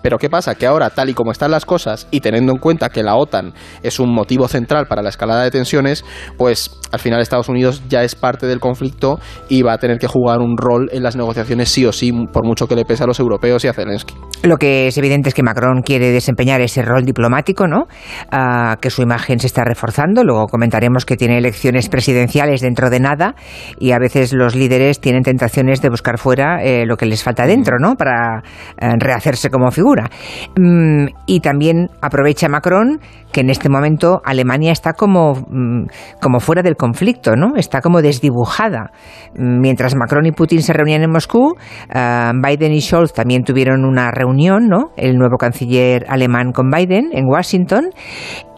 Pero 0.00 0.18
¿qué 0.18 0.28
pasa? 0.28 0.54
Que 0.54 0.66
ahora, 0.66 0.90
tal 0.90 1.08
y 1.08 1.14
como 1.14 1.32
están 1.32 1.50
las 1.50 1.64
cosas 1.64 2.06
y 2.10 2.20
teniendo 2.20 2.52
en 2.52 2.58
cuenta 2.58 2.90
que 2.90 3.02
la 3.02 3.16
OTAN 3.16 3.54
es 3.82 3.98
un 3.98 4.14
motivo 4.14 4.48
central 4.48 4.86
para 4.86 5.02
la 5.02 5.08
escalada 5.08 5.42
de 5.42 5.50
tensiones, 5.50 6.04
pues 6.36 6.78
al 6.92 7.00
final 7.00 7.20
Estados 7.20 7.48
Unidos 7.48 7.82
ya 7.88 8.04
es 8.04 8.14
parte 8.14 8.46
del 8.46 8.60
conflicto 8.60 9.18
y 9.48 9.62
va 9.62 9.72
a 9.72 9.78
tener 9.78 9.98
que 9.98 10.06
jugar 10.06 10.40
un 10.40 10.56
rol 10.58 10.90
en 10.92 11.02
las 11.02 11.16
negociaciones 11.16 11.70
sí 11.70 11.86
o 11.86 11.92
sí, 11.92 12.12
por 12.32 12.44
mucho 12.44 12.68
que 12.68 12.76
le 12.76 12.84
pese 12.84 13.04
a 13.04 13.06
los 13.06 13.18
europeos 13.18 13.64
y 13.64 13.68
a 13.68 13.72
Zelensky. 13.72 14.14
Lo 14.42 14.58
que 14.58 14.88
es 14.88 14.98
evidente 14.98 15.30
es 15.30 15.34
que 15.34 15.42
Macron 15.42 15.80
quiere 15.82 16.10
desempeñar 16.10 16.60
ese 16.60 16.82
rol 16.82 17.04
diplomático, 17.04 17.66
¿no? 17.66 17.86
Uh, 18.30 18.76
que 18.80 18.90
su 18.90 19.00
imagen 19.00 19.40
se 19.40 19.46
está 19.46 19.64
reforzando. 19.64 20.22
Luego 20.22 20.48
comentaremos 20.48 21.06
que 21.06 21.16
tiene 21.16 21.23
elecciones 21.30 21.88
presidenciales 21.88 22.60
dentro 22.60 22.90
de 22.90 23.00
nada 23.00 23.34
y 23.78 23.92
a 23.92 23.98
veces 23.98 24.32
los 24.32 24.54
líderes 24.54 25.00
tienen 25.00 25.22
tentaciones 25.22 25.80
de 25.80 25.90
buscar 25.90 26.18
fuera 26.18 26.62
eh, 26.62 26.86
lo 26.86 26.96
que 26.96 27.06
les 27.06 27.22
falta 27.22 27.46
dentro, 27.46 27.78
¿no? 27.78 27.94
Para 27.94 28.42
eh, 28.80 28.88
rehacerse 28.98 29.50
como 29.50 29.70
figura. 29.70 30.10
Mm, 30.56 31.06
y 31.26 31.40
también 31.40 31.90
aprovecha 32.00 32.48
Macron 32.48 33.00
que 33.34 33.40
en 33.40 33.50
este 33.50 33.68
momento 33.68 34.22
Alemania 34.24 34.70
está 34.70 34.92
como, 34.92 35.34
mm, 35.34 35.86
como 36.20 36.38
fuera 36.38 36.62
del 36.62 36.76
conflicto, 36.76 37.34
¿no? 37.34 37.56
Está 37.56 37.80
como 37.80 38.00
desdibujada. 38.00 38.92
Mientras 39.34 39.96
Macron 39.96 40.24
y 40.26 40.32
Putin 40.32 40.62
se 40.62 40.72
reunían 40.72 41.02
en 41.02 41.10
Moscú, 41.10 41.56
uh, 41.56 42.32
Biden 42.40 42.72
y 42.72 42.80
Scholz 42.80 43.12
también 43.12 43.42
tuvieron 43.42 43.84
una 43.84 44.12
reunión, 44.12 44.68
¿no? 44.68 44.92
El 44.96 45.16
nuevo 45.16 45.36
canciller 45.36 46.06
alemán 46.08 46.52
con 46.52 46.70
Biden 46.70 47.10
en 47.12 47.26
Washington 47.26 47.90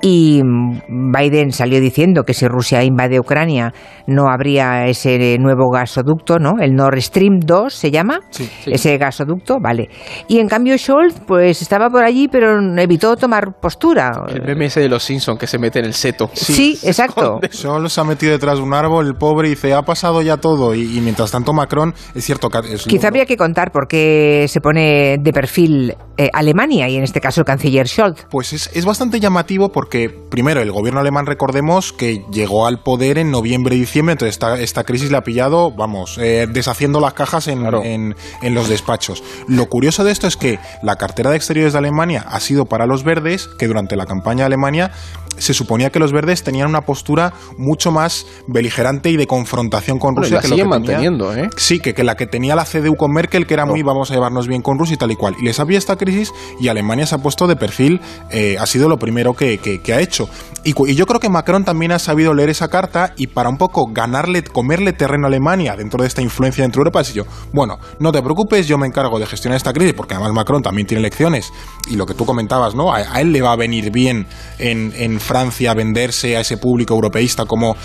y 0.02 0.42
Biden 0.88 1.52
salió 1.52 1.80
diciendo 1.80 2.22
que 2.24 2.34
si 2.34 2.46
Rusia 2.46 2.84
invade 2.84 3.18
Ucrania 3.18 3.72
no 4.06 4.28
habría 4.28 4.86
ese 4.86 5.38
nuevo 5.38 5.70
gasoducto, 5.70 6.38
¿no? 6.38 6.54
El 6.60 6.74
Nord 6.74 7.00
Stream 7.00 7.40
2 7.40 7.72
se 7.72 7.90
llama, 7.90 8.20
Sí, 8.30 8.48
sí. 8.64 8.72
ese 8.72 8.98
gasoducto, 8.98 9.58
vale. 9.60 9.88
Y 10.28 10.38
en 10.38 10.48
cambio 10.48 10.76
Scholz 10.78 11.20
pues 11.26 11.62
estaba 11.62 11.88
por 11.88 12.04
allí 12.04 12.28
pero 12.28 12.60
evitó 12.78 13.16
tomar 13.16 13.58
postura. 13.60 14.12
El 14.28 14.42
meme 14.42 14.66
ese 14.66 14.80
de 14.80 14.88
los 14.88 15.02
Simpson 15.02 15.38
que 15.38 15.46
se 15.46 15.58
mete 15.58 15.78
en 15.78 15.86
el 15.86 15.94
seto. 15.94 16.30
Sí, 16.32 16.78
exacto. 16.82 17.40
Solo 17.50 17.88
se 17.88 18.00
ha 18.00 18.04
metido 18.04 18.32
detrás 18.32 18.58
de 18.58 18.62
un 18.62 18.74
árbol, 18.74 19.06
el 19.06 19.14
pobre, 19.14 19.48
y 19.48 19.50
dice, 19.50 19.74
ha 19.74 19.82
pasado 19.82 20.22
ya 20.22 20.36
todo. 20.36 20.74
Y, 20.74 20.96
y 20.96 21.00
mientras 21.00 21.30
tanto 21.30 21.52
Macron, 21.52 21.94
es 22.14 22.24
cierto 22.24 22.48
que... 22.48 22.74
Es 22.74 22.84
Quizá 22.84 23.08
habría 23.08 23.26
que 23.26 23.36
contar 23.36 23.70
por 23.72 23.88
qué 23.88 24.46
se 24.48 24.60
pone 24.60 25.16
de 25.20 25.32
perfil 25.32 25.94
eh, 26.18 26.30
Alemania 26.32 26.88
y 26.88 26.96
en 26.96 27.02
este 27.02 27.20
caso 27.20 27.42
el 27.42 27.44
canciller 27.44 27.88
Scholz. 27.88 28.26
Pues 28.30 28.52
es, 28.52 28.70
es, 28.74 28.84
bastante 28.84 29.20
llamativo 29.20 29.70
porque, 29.70 29.85
primero, 30.30 30.60
el 30.60 30.72
gobierno 30.72 31.00
alemán, 31.00 31.26
recordemos, 31.26 31.92
que 31.92 32.24
llegó 32.30 32.66
al 32.66 32.82
poder 32.82 33.18
en 33.18 33.30
noviembre 33.30 33.76
y 33.76 33.80
diciembre, 33.80 34.12
entonces 34.12 34.34
esta, 34.34 34.58
esta 34.60 34.84
crisis 34.84 35.10
le 35.10 35.16
ha 35.16 35.24
pillado, 35.24 35.70
vamos, 35.70 36.18
eh, 36.18 36.46
deshaciendo 36.50 37.00
las 37.00 37.14
cajas 37.14 37.48
en, 37.48 37.60
Claro. 37.60 37.82
en, 37.82 38.14
en 38.42 38.54
los 38.54 38.68
despachos. 38.68 39.22
Lo 39.48 39.66
curioso 39.68 40.04
de 40.04 40.12
esto 40.12 40.26
es 40.26 40.36
que 40.36 40.58
la 40.82 40.96
cartera 40.96 41.30
de 41.30 41.36
exteriores 41.36 41.72
de 41.72 41.78
Alemania 41.78 42.24
ha 42.28 42.40
sido 42.40 42.66
para 42.66 42.86
los 42.86 43.04
verdes, 43.04 43.48
que 43.58 43.66
durante 43.66 43.96
la 43.96 44.06
campaña 44.06 44.40
de 44.40 44.46
Alemania 44.46 44.92
se 45.38 45.54
suponía 45.54 45.90
que 45.90 45.98
los 45.98 46.12
verdes 46.12 46.42
tenían 46.42 46.68
una 46.68 46.82
postura 46.82 47.32
mucho 47.58 47.90
más 47.90 48.26
beligerante 48.46 49.10
y 49.10 49.16
de 49.16 49.26
confrontación 49.26 49.98
con 49.98 50.14
Bueno, 50.14 50.22
Rusia 50.24 50.36
la 50.36 50.42
que 50.42 50.48
lo 50.48 50.56
que 50.56 50.62
tenía- 50.62 50.68
manteniendo, 50.78 51.34
¿eh? 51.34 51.50
Sí, 51.56 51.80
que, 51.80 51.94
que 51.94 52.04
la 52.04 52.16
que 52.16 52.26
tenía 52.26 52.54
la 52.56 52.64
CDU 52.64 52.96
con 52.96 53.12
Merkel, 53.12 53.46
que 53.46 53.54
era 53.54 53.66
muy 53.66 53.82
vamos 53.82 54.10
a 54.10 54.14
llevarnos 54.14 54.48
bien 54.48 54.62
con 54.62 54.78
Rusia 54.78 54.94
y 54.94 54.96
tal 54.98 55.10
y 55.10 55.16
cual. 55.16 55.34
Y 55.40 55.44
les 55.44 55.60
había 55.60 55.78
esta 55.78 55.96
crisis 55.96 56.32
y 56.60 56.68
Alemania 56.68 57.06
se 57.06 57.14
ha 57.14 57.18
puesto 57.18 57.46
de 57.46 57.56
perfil, 57.56 58.00
eh, 58.30 58.56
ha 58.58 58.66
sido 58.66 58.88
lo 58.88 58.98
primero 58.98 59.34
que, 59.34 59.58
que- 59.58 59.80
que 59.80 59.92
ha 59.94 60.00
hecho. 60.00 60.28
Y, 60.64 60.74
y 60.90 60.94
yo 60.96 61.06
creo 61.06 61.20
que 61.20 61.28
Macron 61.28 61.64
también 61.64 61.92
ha 61.92 61.98
sabido 61.98 62.34
leer 62.34 62.50
esa 62.50 62.68
carta 62.68 63.12
y 63.16 63.28
para 63.28 63.48
un 63.48 63.56
poco 63.56 63.86
ganarle, 63.92 64.42
comerle 64.42 64.92
terreno 64.92 65.26
a 65.26 65.28
Alemania 65.28 65.76
dentro 65.76 66.02
de 66.02 66.08
esta 66.08 66.22
influencia 66.22 66.62
dentro 66.64 66.80
de 66.80 66.88
Europa, 66.88 67.00
es 67.02 67.14
yo, 67.14 67.24
bueno, 67.52 67.78
no 68.00 68.10
te 68.10 68.20
preocupes, 68.22 68.66
yo 68.66 68.76
me 68.76 68.86
encargo 68.86 69.18
de 69.20 69.26
gestionar 69.26 69.56
esta 69.56 69.72
crisis, 69.72 69.94
porque 69.94 70.14
además 70.14 70.32
Macron 70.32 70.62
también 70.62 70.86
tiene 70.86 71.00
elecciones. 71.00 71.52
Y 71.88 71.94
lo 71.96 72.04
que 72.06 72.14
tú 72.14 72.26
comentabas, 72.26 72.74
¿no? 72.74 72.92
A, 72.92 72.96
a 72.98 73.20
él 73.20 73.32
le 73.32 73.42
va 73.42 73.52
a 73.52 73.56
venir 73.56 73.90
bien 73.92 74.26
en, 74.58 74.92
en 74.96 75.20
Francia 75.26 75.74
venderse 75.74 76.36
a 76.36 76.40
ese 76.40 76.56
público 76.56 76.94
europeísta 76.94 77.44
como 77.44 77.76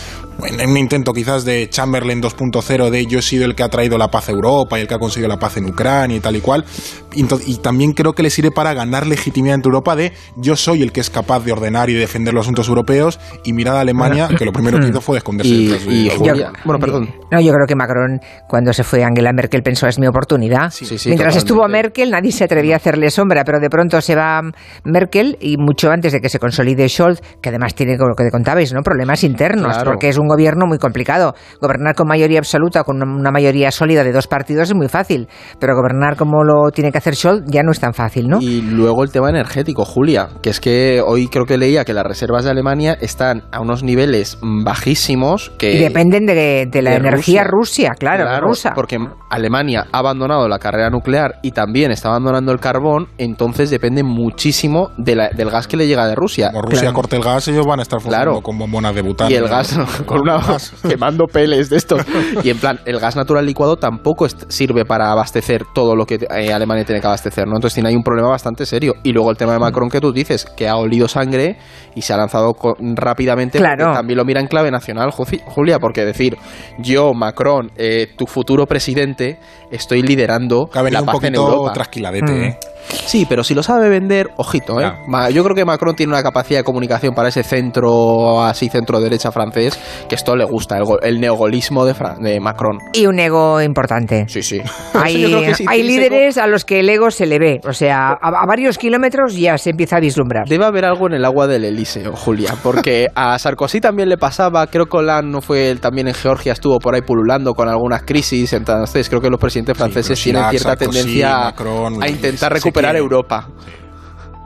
en 0.45 0.69
un 0.69 0.77
intento 0.77 1.13
quizás 1.13 1.43
de 1.45 1.69
Chamberlain 1.69 2.21
2.0 2.21 2.89
de 2.89 3.05
yo 3.05 3.19
he 3.19 3.21
sido 3.21 3.45
el 3.45 3.53
que 3.55 3.63
ha 3.63 3.69
traído 3.69 3.97
la 3.97 4.09
paz 4.09 4.29
a 4.29 4.31
Europa 4.31 4.77
y 4.77 4.81
el 4.83 4.87
que 4.87 4.93
ha 4.95 4.99
conseguido 4.99 5.27
la 5.27 5.37
paz 5.37 5.57
en 5.57 5.65
Ucrania 5.65 6.17
y 6.17 6.19
tal 6.19 6.35
y 6.35 6.41
cual. 6.41 6.65
Y, 7.13 7.25
y 7.45 7.57
también 7.57 7.91
creo 7.93 8.13
que 8.13 8.23
le 8.23 8.29
sirve 8.29 8.51
para 8.51 8.73
ganar 8.73 9.05
legitimidad 9.05 9.55
entre 9.55 9.69
Europa 9.69 9.95
de 9.95 10.13
yo 10.37 10.55
soy 10.55 10.81
el 10.81 10.91
que 10.91 11.01
es 11.01 11.09
capaz 11.09 11.41
de 11.43 11.51
ordenar 11.51 11.89
y 11.89 11.93
defender 11.93 12.33
los 12.33 12.45
asuntos 12.45 12.67
europeos 12.69 13.19
y 13.43 13.53
mirad 13.53 13.77
a 13.77 13.81
Alemania 13.81 14.29
que 14.37 14.45
lo 14.45 14.51
primero 14.53 14.79
que 14.79 14.87
hizo 14.87 15.01
fue 15.01 15.17
esconderse 15.17 15.51
Y- 15.53 15.65
detrás 15.67 15.85
de 15.85 15.93
y 15.93 16.09
Julia- 16.09 16.51
bueno, 16.65 16.79
perdón. 16.79 17.09
No, 17.31 17.39
yo 17.39 17.51
creo 17.53 17.67
que 17.67 17.75
Macron, 17.75 18.19
cuando 18.47 18.71
se 18.73 18.83
fue 18.83 19.03
Angela 19.03 19.31
Merkel, 19.33 19.61
pensó 19.63 19.87
es 19.87 19.99
mi 19.99 20.07
oportunidad. 20.07 20.71
Sí, 20.71 20.85
sí, 20.85 21.09
Mientras 21.09 21.33
totalmente. 21.33 21.37
estuvo 21.37 21.67
Merkel, 21.67 22.11
nadie 22.11 22.31
se 22.31 22.43
atrevía 22.45 22.75
a 22.75 22.77
hacerle 22.77 23.09
sombra, 23.11 23.43
pero 23.43 23.59
de 23.59 23.69
pronto 23.69 23.99
se 24.01 24.15
va 24.15 24.41
Merkel 24.85 25.37
y 25.39 25.57
mucho 25.57 25.91
antes 25.91 26.13
de 26.13 26.19
que 26.21 26.29
se 26.29 26.39
consolide 26.39 26.87
Scholz, 26.89 27.21
que 27.41 27.49
además 27.49 27.75
tiene, 27.75 27.97
como 27.97 28.09
lo 28.09 28.15
que 28.15 28.23
te 28.25 28.31
contabais, 28.31 28.73
¿no? 28.73 28.81
problemas 28.81 29.23
internos, 29.23 29.73
Claro. 29.73 29.91
porque 29.91 30.09
es 30.09 30.17
un 30.17 30.27
gobierno 30.27 30.65
muy 30.67 30.77
complicado. 30.77 31.33
Gobernar 31.61 31.95
con 31.95 32.07
mayoría 32.07 32.39
absoluta, 32.39 32.83
con 32.83 32.97
una- 33.01 33.31
mayoría 33.31 33.71
sólida 33.71 34.03
de 34.03 34.11
dos 34.11 34.27
partidos 34.27 34.69
es 34.69 34.75
muy 34.75 34.89
fácil, 34.89 35.27
pero 35.59 35.75
gobernar 35.75 36.15
como 36.17 36.43
lo 36.43 36.71
tiene 36.71 36.91
que 36.91 36.97
hacer 36.97 37.15
Scholz 37.15 37.43
ya 37.45 37.61
no 37.63 37.71
es 37.71 37.79
tan 37.79 37.93
fácil, 37.93 38.27
¿no? 38.27 38.39
Y 38.41 38.61
luego 38.61 39.03
el 39.03 39.11
tema 39.11 39.29
energético, 39.29 39.85
Julia, 39.85 40.29
que 40.41 40.49
es 40.49 40.59
que 40.59 41.01
hoy 41.05 41.27
creo 41.27 41.45
que 41.45 41.57
leía 41.57 41.85
que 41.85 41.93
las 41.93 42.05
reservas 42.05 42.43
de 42.43 42.51
Alemania 42.51 42.97
están 42.99 43.43
a 43.51 43.61
unos 43.61 43.83
niveles 43.83 44.37
bajísimos 44.41 45.51
que... 45.57 45.73
Y 45.73 45.79
dependen 45.79 46.25
de, 46.25 46.67
de 46.71 46.81
la 46.81 46.91
de 46.91 46.97
energía 46.97 47.43
Rusia, 47.43 47.91
claro, 47.97 48.25
rusa. 48.41 48.71
Porque 48.73 48.97
Alemania 49.29 49.85
ha 49.91 49.99
abandonado 49.99 50.47
la 50.47 50.59
carrera 50.59 50.89
nuclear 50.89 51.35
y 51.41 51.51
también 51.51 51.91
está 51.91 52.09
abandonando 52.09 52.51
el 52.51 52.59
carbón, 52.59 53.07
entonces 53.17 53.69
depende 53.69 54.03
muchísimo 54.03 54.89
de 54.97 55.15
la- 55.15 55.29
del 55.29 55.49
gas 55.49 55.67
que 55.67 55.77
le 55.77 55.87
llega 55.87 56.07
de 56.07 56.15
Rusia. 56.15 56.49
Como 56.51 56.63
Rusia 56.63 56.81
Claro. 56.81 56.95
corte 56.95 57.15
el 57.21 57.33
gas, 57.33 57.47
ellos 57.47 57.65
van 57.65 57.79
a 57.79 57.83
estar 57.83 57.99
funcionando 57.99 58.31
Claro. 58.31 58.41
con 58.43 58.57
bombonas 58.57 58.93
de 58.95 59.01
butano. 59.01 59.29
Y 59.29 59.35
el 59.35 59.47
gas 59.47 59.77
con 60.05 60.21
una 60.21 60.39
quemando 60.89 61.25
peles 61.27 61.69
de 61.69 61.77
estos. 61.77 62.01
Y 62.43 62.49
en 62.49 62.57
plan, 62.57 62.79
el 62.85 62.99
gas 62.99 63.15
natural 63.15 63.45
licuado 63.45 63.77
tampoco 63.77 64.27
sirve 64.29 64.85
para 64.85 65.11
abastecer 65.11 65.63
todo 65.73 65.95
lo 65.95 66.05
que 66.05 66.15
eh, 66.35 66.53
Alemania 66.53 66.83
tiene 66.85 67.01
que 67.01 67.07
abastecer, 67.07 67.47
¿no? 67.47 67.55
Entonces 67.55 67.75
tiene 67.75 67.89
ahí 67.89 67.95
un 67.95 68.03
problema 68.03 68.29
bastante 68.29 68.65
serio. 68.65 68.95
Y 69.03 69.11
luego 69.13 69.31
el 69.31 69.37
tema 69.37 69.53
de 69.53 69.59
Macron 69.59 69.89
que 69.89 69.99
tú 69.99 70.11
dices, 70.11 70.45
que 70.45 70.67
ha 70.67 70.75
olido 70.75 71.07
sangre 71.07 71.57
y 71.95 72.01
se 72.01 72.13
ha 72.13 72.17
lanzado 72.17 72.53
rápidamente. 72.95 73.57
Claro. 73.59 73.93
También 73.93 74.17
lo 74.17 74.25
mira 74.25 74.39
en 74.39 74.47
clave 74.47 74.71
nacional, 74.71 75.11
Ju- 75.11 75.41
Julia, 75.45 75.79
porque 75.79 76.05
decir, 76.05 76.37
yo, 76.79 77.13
Macron, 77.13 77.71
eh, 77.77 78.07
tu 78.17 78.25
futuro 78.25 78.65
presidente, 78.65 79.39
estoy 79.71 80.01
liderando 80.01 80.69
la 80.73 80.81
un 80.81 80.91
paz 80.91 81.01
en 81.01 81.05
poquito 81.05 81.41
Europa. 81.47 81.73
trasquiladete, 81.73 82.31
Mm. 82.31 82.43
¿eh? 82.43 82.57
Sí, 82.89 83.25
pero 83.27 83.43
si 83.43 83.53
lo 83.53 83.63
sabe 83.63 83.89
vender, 83.89 84.29
ojito, 84.37 84.79
¿eh? 84.81 84.91
Yo 85.33 85.43
creo 85.43 85.55
que 85.55 85.65
Macron 85.65 85.95
tiene 85.95 86.13
una 86.13 86.23
capacidad 86.23 86.59
de 86.59 86.63
comunicación 86.63 87.13
para 87.13 87.29
ese 87.29 87.43
centro, 87.43 88.43
así 88.43 88.69
centro-derecha 88.69 89.31
francés, 89.31 89.79
que 90.09 90.15
esto 90.15 90.35
le 90.35 90.45
gusta, 90.45 90.77
el, 90.77 90.83
el 91.03 91.19
neogolismo 91.19 91.85
de, 91.85 91.93
Fra- 91.93 92.15
de 92.19 92.39
Macron. 92.39 92.77
Y 92.93 93.05
un 93.05 93.19
ego 93.19 93.61
importante. 93.61 94.25
Sí, 94.27 94.41
sí. 94.41 94.61
Hay, 94.93 95.23
Eso 95.23 95.29
yo 95.29 95.37
creo 95.37 95.41
que 95.55 95.63
es 95.63 95.69
hay 95.69 95.83
líderes 95.83 96.37
a 96.37 96.47
los 96.47 96.65
que 96.65 96.79
el 96.79 96.89
ego 96.89 97.11
se 97.11 97.25
le 97.25 97.39
ve, 97.39 97.59
o 97.67 97.73
sea, 97.73 98.09
a, 98.09 98.27
a 98.29 98.45
varios 98.45 98.77
kilómetros 98.77 99.35
ya 99.35 99.57
se 99.57 99.71
empieza 99.71 99.97
a 99.97 99.99
vislumbrar. 99.99 100.47
Debe 100.47 100.65
haber 100.65 100.85
algo 100.85 101.07
en 101.07 101.13
el 101.13 101.25
agua 101.25 101.47
del 101.47 101.63
Elíseo, 101.65 102.13
Julia, 102.15 102.53
porque 102.61 103.07
a 103.15 103.37
Sarkozy 103.39 103.79
también 103.79 104.09
le 104.09 104.17
pasaba, 104.17 104.67
creo 104.67 104.85
que 104.85 104.97
Hollande 104.97 105.31
no 105.31 105.41
fue 105.41 105.69
él 105.71 105.79
también 105.79 106.07
en 106.07 106.13
Georgia, 106.13 106.53
estuvo 106.53 106.77
por 106.79 106.93
ahí 106.95 107.01
pululando 107.01 107.53
con 107.53 107.69
algunas 107.69 108.03
crisis, 108.03 108.53
entonces 108.53 109.07
creo 109.09 109.21
que 109.21 109.29
los 109.29 109.39
presidentes 109.39 109.77
franceses 109.77 110.21
tienen 110.21 110.41
Chirac, 110.43 110.51
cierta 110.51 110.69
Sarkozy, 110.77 110.97
tendencia 110.99 111.37
Macron, 111.39 112.03
a 112.03 112.09
intentar 112.09 112.59
se 112.59 112.70
recuperar. 112.71 112.95
Europa. 112.95 113.47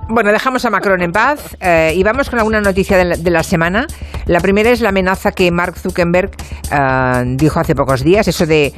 Bueno, 0.08 0.32
dejamos 0.32 0.64
a 0.66 0.70
Macron 0.70 1.02
en 1.02 1.12
paz 1.12 1.58
eh, 1.60 1.94
y 1.96 2.04
vamos 2.04 2.30
con 2.30 2.38
alguna 2.38 2.62
noticia 2.62 2.96
de 2.96 3.06
la, 3.06 3.18
de 3.18 3.32
la, 3.32 3.42
semana. 3.42 3.88
La 4.28 4.40
primera 4.40 4.70
es 4.70 4.82
la 4.82 4.90
amenaza 4.90 5.32
que 5.32 5.50
Mark 5.52 5.80
Zuckerberg 5.80 6.30
eh, 6.72 7.24
dijo 7.36 7.60
hace 7.60 7.74
pocos 7.74 8.04
días, 8.04 8.28
eso 8.28 8.46
de 8.46 8.72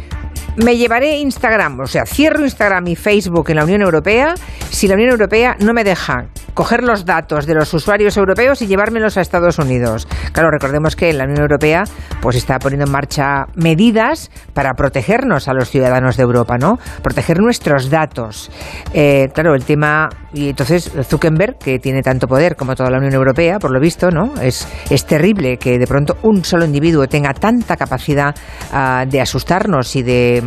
me 0.57 0.75
llevaré 0.77 1.17
Instagram, 1.17 1.79
o 1.79 1.87
sea, 1.87 2.05
cierro 2.05 2.43
Instagram 2.43 2.87
y 2.87 2.95
Facebook 2.95 3.49
en 3.49 3.57
la 3.57 3.63
Unión 3.63 3.81
Europea 3.81 4.35
si 4.69 4.87
la 4.87 4.95
Unión 4.95 5.11
Europea 5.11 5.55
no 5.59 5.73
me 5.73 5.83
deja 5.83 6.27
coger 6.53 6.83
los 6.83 7.05
datos 7.05 7.45
de 7.45 7.53
los 7.53 7.71
usuarios 7.73 8.17
europeos 8.17 8.61
y 8.63 8.67
llevármelos 8.67 9.15
a 9.17 9.21
Estados 9.21 9.59
Unidos. 9.59 10.07
Claro, 10.31 10.49
recordemos 10.49 10.95
que 10.95 11.13
la 11.13 11.25
Unión 11.25 11.41
Europea 11.41 11.83
pues 12.19 12.35
está 12.35 12.57
poniendo 12.57 12.85
en 12.85 12.91
marcha 12.91 13.45
medidas 13.55 14.31
para 14.53 14.73
protegernos 14.73 15.47
a 15.47 15.53
los 15.53 15.69
ciudadanos 15.69 16.17
de 16.17 16.23
Europa, 16.23 16.57
¿no? 16.57 16.79
Proteger 17.03 17.39
nuestros 17.39 17.91
datos. 17.91 18.49
Eh, 18.93 19.29
claro, 19.35 19.53
el 19.53 19.65
tema 19.65 20.09
y 20.33 20.49
entonces 20.49 20.91
Zuckerberg, 21.03 21.57
que 21.57 21.79
tiene 21.79 22.01
tanto 22.01 22.27
poder 22.27 22.55
como 22.55 22.75
toda 22.75 22.89
la 22.89 22.97
Unión 22.97 23.13
Europea, 23.13 23.59
por 23.59 23.71
lo 23.71 23.79
visto, 23.79 24.11
¿no? 24.11 24.33
Es, 24.41 24.67
es 24.89 25.05
terrible 25.05 25.57
que 25.57 25.79
de 25.79 25.87
pronto 25.87 26.17
un 26.23 26.43
solo 26.43 26.65
individuo 26.65 27.07
tenga 27.07 27.33
tanta 27.33 27.77
capacidad 27.77 28.35
uh, 28.73 29.09
de 29.09 29.21
asustarnos 29.21 29.95
y 29.95 30.03
de 30.03 30.43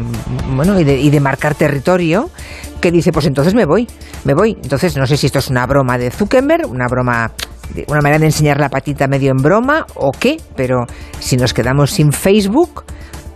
bueno 0.54 0.78
y 0.78 0.84
de, 0.84 0.98
y 0.98 1.10
de 1.10 1.20
marcar 1.20 1.54
territorio 1.54 2.30
que 2.80 2.90
dice, 2.90 3.12
pues 3.12 3.26
entonces 3.26 3.54
me 3.54 3.64
voy, 3.64 3.86
me 4.24 4.34
voy. 4.34 4.56
Entonces 4.62 4.96
no 4.96 5.06
sé 5.06 5.16
si 5.16 5.26
esto 5.26 5.38
es 5.38 5.48
una 5.48 5.66
broma 5.66 5.98
de 5.98 6.10
Zuckerberg, 6.10 6.66
una 6.68 6.86
broma, 6.86 7.32
una 7.88 8.00
manera 8.00 8.18
de 8.18 8.26
enseñar 8.26 8.58
la 8.60 8.68
patita 8.68 9.06
medio 9.06 9.30
en 9.30 9.42
broma 9.42 9.86
o 9.94 10.12
qué, 10.12 10.38
pero 10.56 10.86
si 11.18 11.36
nos 11.36 11.54
quedamos 11.54 11.90
sin 11.90 12.12
Facebook, 12.12 12.84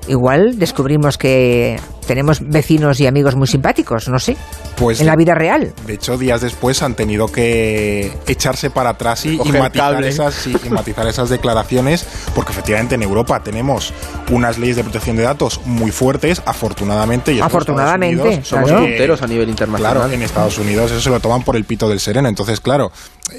igual 0.09 0.59
descubrimos 0.59 1.18
que 1.18 1.78
tenemos 2.06 2.40
vecinos 2.40 3.00
y 3.00 3.06
amigos 3.06 3.36
muy 3.36 3.46
simpáticos, 3.46 4.08
no 4.08 4.18
sé. 4.18 4.36
Pues 4.76 5.00
en 5.00 5.06
la 5.06 5.16
vida 5.16 5.34
real. 5.34 5.72
De 5.86 5.94
hecho, 5.94 6.18
días 6.18 6.40
después 6.40 6.82
han 6.82 6.94
tenido 6.94 7.28
que 7.28 8.12
echarse 8.26 8.70
para 8.70 8.90
atrás 8.90 9.24
y, 9.24 9.34
y, 9.34 9.52
matizar, 9.52 10.02
esas, 10.04 10.46
y, 10.46 10.56
y 10.64 10.70
matizar, 10.70 11.06
esas, 11.06 11.28
declaraciones, 11.28 12.06
porque 12.34 12.52
efectivamente 12.52 12.94
en 12.94 13.02
Europa 13.02 13.40
tenemos 13.42 13.92
unas 14.30 14.58
leyes 14.58 14.76
de 14.76 14.82
protección 14.82 15.16
de 15.16 15.22
datos 15.22 15.60
muy 15.64 15.90
fuertes, 15.90 16.42
afortunadamente. 16.44 17.32
Y 17.32 17.40
afortunadamente. 17.40 18.22
Unidos, 18.22 18.48
somos 18.48 18.70
claro. 18.70 18.84
punteros 18.86 19.22
a 19.22 19.26
nivel 19.26 19.48
internacional. 19.48 19.94
Claro, 19.94 20.12
en 20.12 20.22
Estados 20.22 20.58
Unidos 20.58 20.90
eso 20.90 21.00
se 21.00 21.10
lo 21.10 21.20
toman 21.20 21.42
por 21.42 21.56
el 21.56 21.64
pito 21.64 21.88
del 21.88 22.00
sereno. 22.00 22.28
Entonces, 22.28 22.60
claro, 22.60 22.90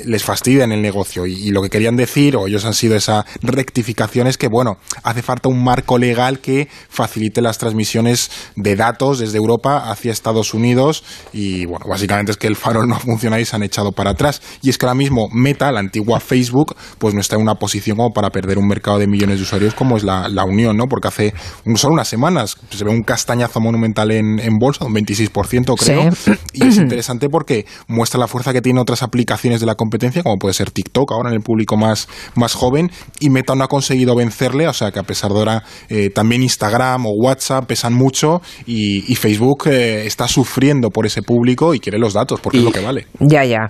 les 0.05 0.23
fastidian 0.23 0.71
el 0.71 0.81
negocio. 0.81 1.25
Y, 1.25 1.33
y 1.33 1.51
lo 1.51 1.61
que 1.61 1.69
querían 1.69 1.95
decir, 1.95 2.35
o 2.35 2.47
ellos 2.47 2.65
han 2.65 2.73
sido 2.73 2.95
esa 2.95 3.25
rectificación, 3.41 4.27
es 4.27 4.37
que, 4.37 4.47
bueno, 4.47 4.77
hace 5.03 5.21
falta 5.21 5.49
un 5.49 5.63
marco 5.63 5.97
legal 5.97 6.39
que 6.39 6.67
facilite 6.89 7.41
las 7.41 7.57
transmisiones 7.57 8.31
de 8.55 8.75
datos 8.75 9.19
desde 9.19 9.37
Europa 9.37 9.89
hacia 9.91 10.11
Estados 10.11 10.53
Unidos 10.53 11.03
y 11.33 11.65
bueno, 11.65 11.85
básicamente 11.87 12.31
es 12.31 12.37
que 12.37 12.47
el 12.47 12.55
farol 12.55 12.87
no 12.87 12.99
funciona 12.99 13.39
y 13.39 13.45
se 13.45 13.55
han 13.55 13.63
echado 13.63 13.91
para 13.91 14.11
atrás. 14.11 14.41
Y 14.61 14.69
es 14.69 14.77
que 14.77 14.85
ahora 14.85 14.95
mismo 14.95 15.27
Meta, 15.31 15.71
la 15.71 15.79
antigua 15.79 16.19
Facebook, 16.19 16.75
pues 16.97 17.13
no 17.13 17.21
está 17.21 17.35
en 17.35 17.41
una 17.41 17.55
posición 17.55 17.97
como 17.97 18.11
para 18.11 18.29
perder 18.29 18.57
un 18.57 18.67
mercado 18.67 18.99
de 18.99 19.07
millones 19.07 19.37
de 19.37 19.43
usuarios 19.43 19.73
como 19.73 19.97
es 19.97 20.03
la, 20.03 20.29
la 20.29 20.45
Unión, 20.45 20.77
¿no? 20.77 20.85
Porque 20.87 21.07
hace 21.07 21.33
un, 21.65 21.77
solo 21.77 21.93
unas 21.93 22.07
semanas 22.07 22.57
se 22.69 22.83
ve 22.83 22.91
un 22.91 23.03
castañazo 23.03 23.59
monumental 23.59 24.11
en, 24.11 24.39
en 24.39 24.57
bolsa, 24.57 24.85
un 24.85 24.93
26% 24.93 25.75
creo, 25.77 26.11
Sí. 26.15 26.31
y 26.53 26.67
es 26.67 26.77
interesante 26.77 27.29
porque 27.29 27.65
muestra 27.87 28.19
la 28.19 28.27
fuerza 28.27 28.53
que 28.53 28.61
tienen 28.61 28.81
otras 28.81 29.03
aplicaciones 29.03 29.59
de 29.59 29.65
la 29.65 29.75
competencia, 29.75 30.23
como 30.23 30.37
puede 30.37 30.53
ser 30.53 30.71
TikTok, 30.71 31.11
ahora 31.11 31.29
en 31.29 31.35
el 31.35 31.41
público 31.41 31.77
más, 31.77 32.07
más 32.35 32.53
joven, 32.53 32.91
y 33.19 33.29
Meta 33.29 33.55
no 33.55 33.63
ha 33.63 33.67
conseguido 33.67 34.15
vencerle, 34.15 34.67
o 34.67 34.73
sea 34.73 34.91
que 34.91 34.99
a 34.99 35.03
pesar 35.03 35.31
de 35.31 35.39
ahora 35.39 35.63
eh, 35.89 36.09
también 36.09 36.43
Instagram 36.43 37.05
o 37.05 37.11
WhatsApp 37.11 37.65
pesan 37.65 37.93
mucho 37.93 38.41
y, 38.65 39.11
y 39.11 39.15
Facebook 39.15 39.67
eh, 39.67 40.05
está 40.05 40.27
sufriendo 40.27 40.89
por 40.89 41.05
ese 41.05 41.21
público 41.21 41.73
y 41.73 41.79
quiere 41.79 41.97
los 41.99 42.13
datos, 42.13 42.39
porque 42.41 42.57
Y- 42.57 42.59
es 42.61 42.65
lo 42.65 42.71
que 42.71 42.81
vale. 42.81 43.07
Ya, 43.19 43.43
ya. 43.43 43.69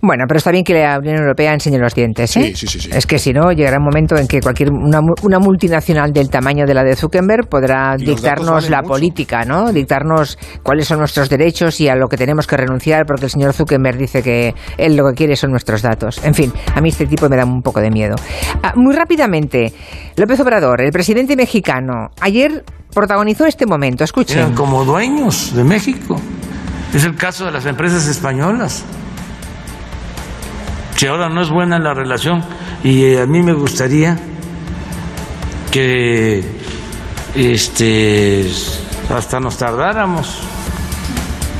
Bueno, 0.00 0.24
pero 0.26 0.38
está 0.38 0.50
bien 0.50 0.64
que 0.64 0.72
la 0.72 0.98
Unión 0.98 1.18
Europea 1.18 1.52
enseñe 1.52 1.78
los 1.78 1.94
dientes, 1.94 2.34
¿eh? 2.38 2.52
Sí, 2.54 2.56
sí, 2.56 2.66
sí, 2.66 2.80
sí. 2.80 2.90
Es 2.92 3.06
que 3.06 3.18
si 3.18 3.32
no, 3.34 3.52
llegará 3.52 3.76
un 3.76 3.84
momento 3.84 4.16
en 4.16 4.26
que 4.26 4.40
cualquier 4.40 4.70
una, 4.72 5.00
una 5.22 5.38
multinacional 5.38 6.10
del 6.10 6.30
tamaño 6.30 6.64
de 6.66 6.72
la 6.74 6.82
de 6.82 6.96
Zuckerberg 6.96 7.48
podrá 7.48 7.94
dictarnos 7.96 8.70
la 8.70 8.78
mucho. 8.78 8.88
política, 8.94 9.44
¿no? 9.44 9.70
Dictarnos 9.70 10.38
cuáles 10.62 10.88
son 10.88 10.98
nuestros 11.00 11.28
derechos 11.28 11.80
y 11.82 11.88
a 11.88 11.94
lo 11.94 12.08
que 12.08 12.16
tenemos 12.16 12.46
que 12.46 12.56
renunciar, 12.56 13.04
porque 13.06 13.26
el 13.26 13.30
señor 13.30 13.52
Zuckerberg 13.52 13.98
dice 13.98 14.22
que 14.22 14.54
él 14.78 14.96
lo 14.96 15.06
que 15.10 15.14
quiere 15.14 15.36
son 15.36 15.50
nuestros 15.50 15.82
datos. 15.82 16.18
En 16.24 16.32
fin, 16.34 16.50
a 16.74 16.80
mí 16.80 16.88
este 16.88 17.06
tipo 17.06 17.28
me 17.28 17.36
da 17.36 17.44
un 17.44 17.60
poco 17.60 17.80
de 17.80 17.90
miedo. 17.90 18.16
Ah, 18.62 18.72
muy 18.74 18.94
rápidamente, 18.96 19.72
López 20.16 20.40
Obrador, 20.40 20.80
el 20.80 20.90
presidente 20.92 21.36
mexicano, 21.36 22.08
ayer 22.20 22.64
protagonizó 22.98 23.46
este 23.46 23.64
momento. 23.64 24.02
Escuchen. 24.02 24.38
eran 24.38 24.54
como 24.54 24.84
dueños 24.84 25.54
de 25.54 25.62
México. 25.62 26.20
Es 26.92 27.04
el 27.04 27.14
caso 27.14 27.44
de 27.44 27.52
las 27.52 27.64
empresas 27.66 28.06
españolas. 28.06 28.84
Que 30.98 31.08
ahora 31.08 31.28
no 31.28 31.40
es 31.40 31.50
buena 31.50 31.78
la 31.78 31.94
relación 31.94 32.42
y 32.82 33.04
eh, 33.04 33.22
a 33.22 33.26
mí 33.26 33.40
me 33.42 33.52
gustaría 33.52 34.18
que 35.70 36.44
este 37.36 38.50
hasta 39.14 39.38
nos 39.38 39.56
tardáramos 39.56 40.40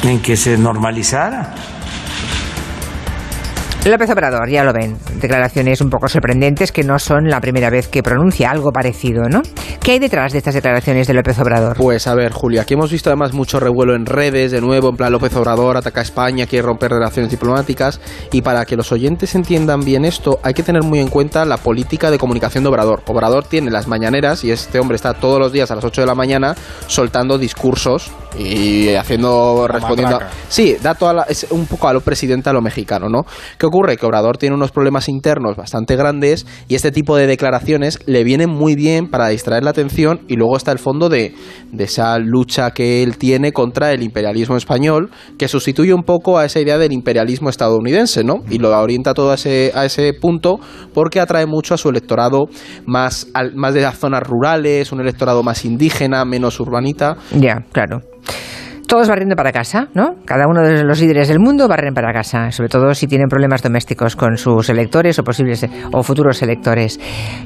en 0.02 0.20
que 0.20 0.36
se 0.36 0.58
normalizara. 0.58 1.54
López 3.84 4.10
Obrador, 4.10 4.50
ya 4.50 4.64
lo 4.64 4.72
ven, 4.72 4.98
declaraciones 5.20 5.80
un 5.80 5.88
poco 5.88 6.08
sorprendentes 6.08 6.72
que 6.72 6.82
no 6.82 6.98
son 6.98 7.28
la 7.28 7.40
primera 7.40 7.70
vez 7.70 7.88
que 7.88 8.02
pronuncia 8.02 8.50
algo 8.50 8.70
parecido, 8.70 9.28
¿no? 9.30 9.40
¿Qué 9.88 9.92
hay 9.92 10.00
detrás 10.00 10.32
de 10.32 10.38
estas 10.38 10.52
declaraciones 10.52 11.06
de 11.06 11.14
López 11.14 11.38
Obrador? 11.38 11.74
Pues 11.78 12.06
a 12.08 12.14
ver, 12.14 12.30
Julia, 12.30 12.60
aquí 12.60 12.74
hemos 12.74 12.92
visto 12.92 13.08
además 13.08 13.32
mucho 13.32 13.58
revuelo 13.58 13.94
en 13.96 14.04
redes, 14.04 14.52
de 14.52 14.60
nuevo, 14.60 14.90
en 14.90 14.96
plan 14.96 15.10
López 15.10 15.34
Obrador 15.34 15.78
ataca 15.78 16.00
a 16.00 16.02
España, 16.02 16.46
quiere 16.46 16.66
romper 16.66 16.90
relaciones 16.90 17.30
diplomáticas, 17.30 17.98
y 18.30 18.42
para 18.42 18.66
que 18.66 18.76
los 18.76 18.92
oyentes 18.92 19.34
entiendan 19.34 19.80
bien 19.80 20.04
esto, 20.04 20.40
hay 20.42 20.52
que 20.52 20.62
tener 20.62 20.82
muy 20.82 20.98
en 20.98 21.08
cuenta 21.08 21.46
la 21.46 21.56
política 21.56 22.10
de 22.10 22.18
comunicación 22.18 22.64
de 22.64 22.68
Obrador. 22.68 23.00
Obrador 23.06 23.44
tiene 23.44 23.70
las 23.70 23.88
mañaneras 23.88 24.44
y 24.44 24.50
este 24.50 24.78
hombre 24.78 24.96
está 24.96 25.14
todos 25.14 25.40
los 25.40 25.52
días 25.52 25.70
a 25.70 25.76
las 25.76 25.84
8 25.86 26.02
de 26.02 26.06
la 26.06 26.14
mañana 26.14 26.54
soltando 26.86 27.38
discursos 27.38 28.10
y 28.38 28.90
haciendo, 28.90 29.64
La 29.68 29.72
respondiendo... 29.72 30.16
matraca. 30.16 30.34
Sí, 30.50 30.76
da 30.82 30.96
toda 30.96 31.14
la- 31.14 31.22
es 31.22 31.46
un 31.48 31.64
poco 31.64 31.88
a 31.88 31.94
lo 31.94 32.02
presidente, 32.02 32.50
a 32.50 32.52
lo 32.52 32.60
mexicano, 32.60 33.08
¿no? 33.08 33.24
¿Qué 33.58 33.64
ocurre? 33.64 33.96
Que 33.96 34.04
Obrador 34.04 34.36
tiene 34.36 34.54
unos 34.54 34.70
problemas 34.70 35.08
internos 35.08 35.56
bastante 35.56 35.96
grandes 35.96 36.46
y 36.68 36.74
este 36.74 36.92
tipo 36.92 37.16
de 37.16 37.26
declaraciones 37.26 38.00
le 38.04 38.22
vienen 38.22 38.50
muy 38.50 38.74
bien 38.74 39.08
para 39.08 39.28
distraer 39.28 39.64
la 39.64 39.72
y 40.28 40.34
luego 40.34 40.56
está 40.56 40.72
el 40.72 40.78
fondo 40.78 41.08
de, 41.08 41.34
de 41.72 41.84
esa 41.84 42.18
lucha 42.18 42.70
que 42.72 43.02
él 43.02 43.16
tiene 43.18 43.52
contra 43.52 43.92
el 43.92 44.02
imperialismo 44.02 44.56
español 44.56 45.10
que 45.38 45.48
sustituye 45.48 45.94
un 45.94 46.02
poco 46.02 46.38
a 46.38 46.44
esa 46.44 46.60
idea 46.60 46.78
del 46.78 46.92
imperialismo 46.92 47.48
estadounidense, 47.48 48.24
¿no? 48.24 48.36
Y 48.50 48.58
lo 48.58 48.76
orienta 48.78 49.14
todo 49.14 49.30
a 49.30 49.34
ese, 49.34 49.72
a 49.74 49.84
ese 49.84 50.12
punto 50.20 50.58
porque 50.94 51.20
atrae 51.20 51.46
mucho 51.46 51.74
a 51.74 51.78
su 51.78 51.88
electorado 51.88 52.46
más, 52.86 53.28
al- 53.34 53.54
más 53.54 53.74
de 53.74 53.82
las 53.82 53.98
zonas 53.98 54.22
rurales, 54.22 54.92
un 54.92 55.00
electorado 55.00 55.42
más 55.42 55.64
indígena, 55.64 56.24
menos 56.24 56.58
urbanita. 56.60 57.16
Ya, 57.32 57.64
claro. 57.72 58.00
Todos 58.88 59.06
barriendo 59.06 59.36
para 59.36 59.52
casa, 59.52 59.88
¿no? 59.92 60.14
Cada 60.24 60.46
uno 60.48 60.62
de 60.62 60.82
los 60.82 60.98
líderes 60.98 61.28
del 61.28 61.38
mundo 61.38 61.68
barren 61.68 61.92
para 61.92 62.10
casa, 62.10 62.50
sobre 62.50 62.70
todo 62.70 62.94
si 62.94 63.06
tienen 63.06 63.28
problemas 63.28 63.62
domésticos 63.62 64.16
con 64.16 64.38
sus 64.38 64.70
electores 64.70 65.18
o 65.18 65.24
posibles 65.24 65.66
o 65.92 66.02
futuros 66.02 66.40
electores. 66.40 66.98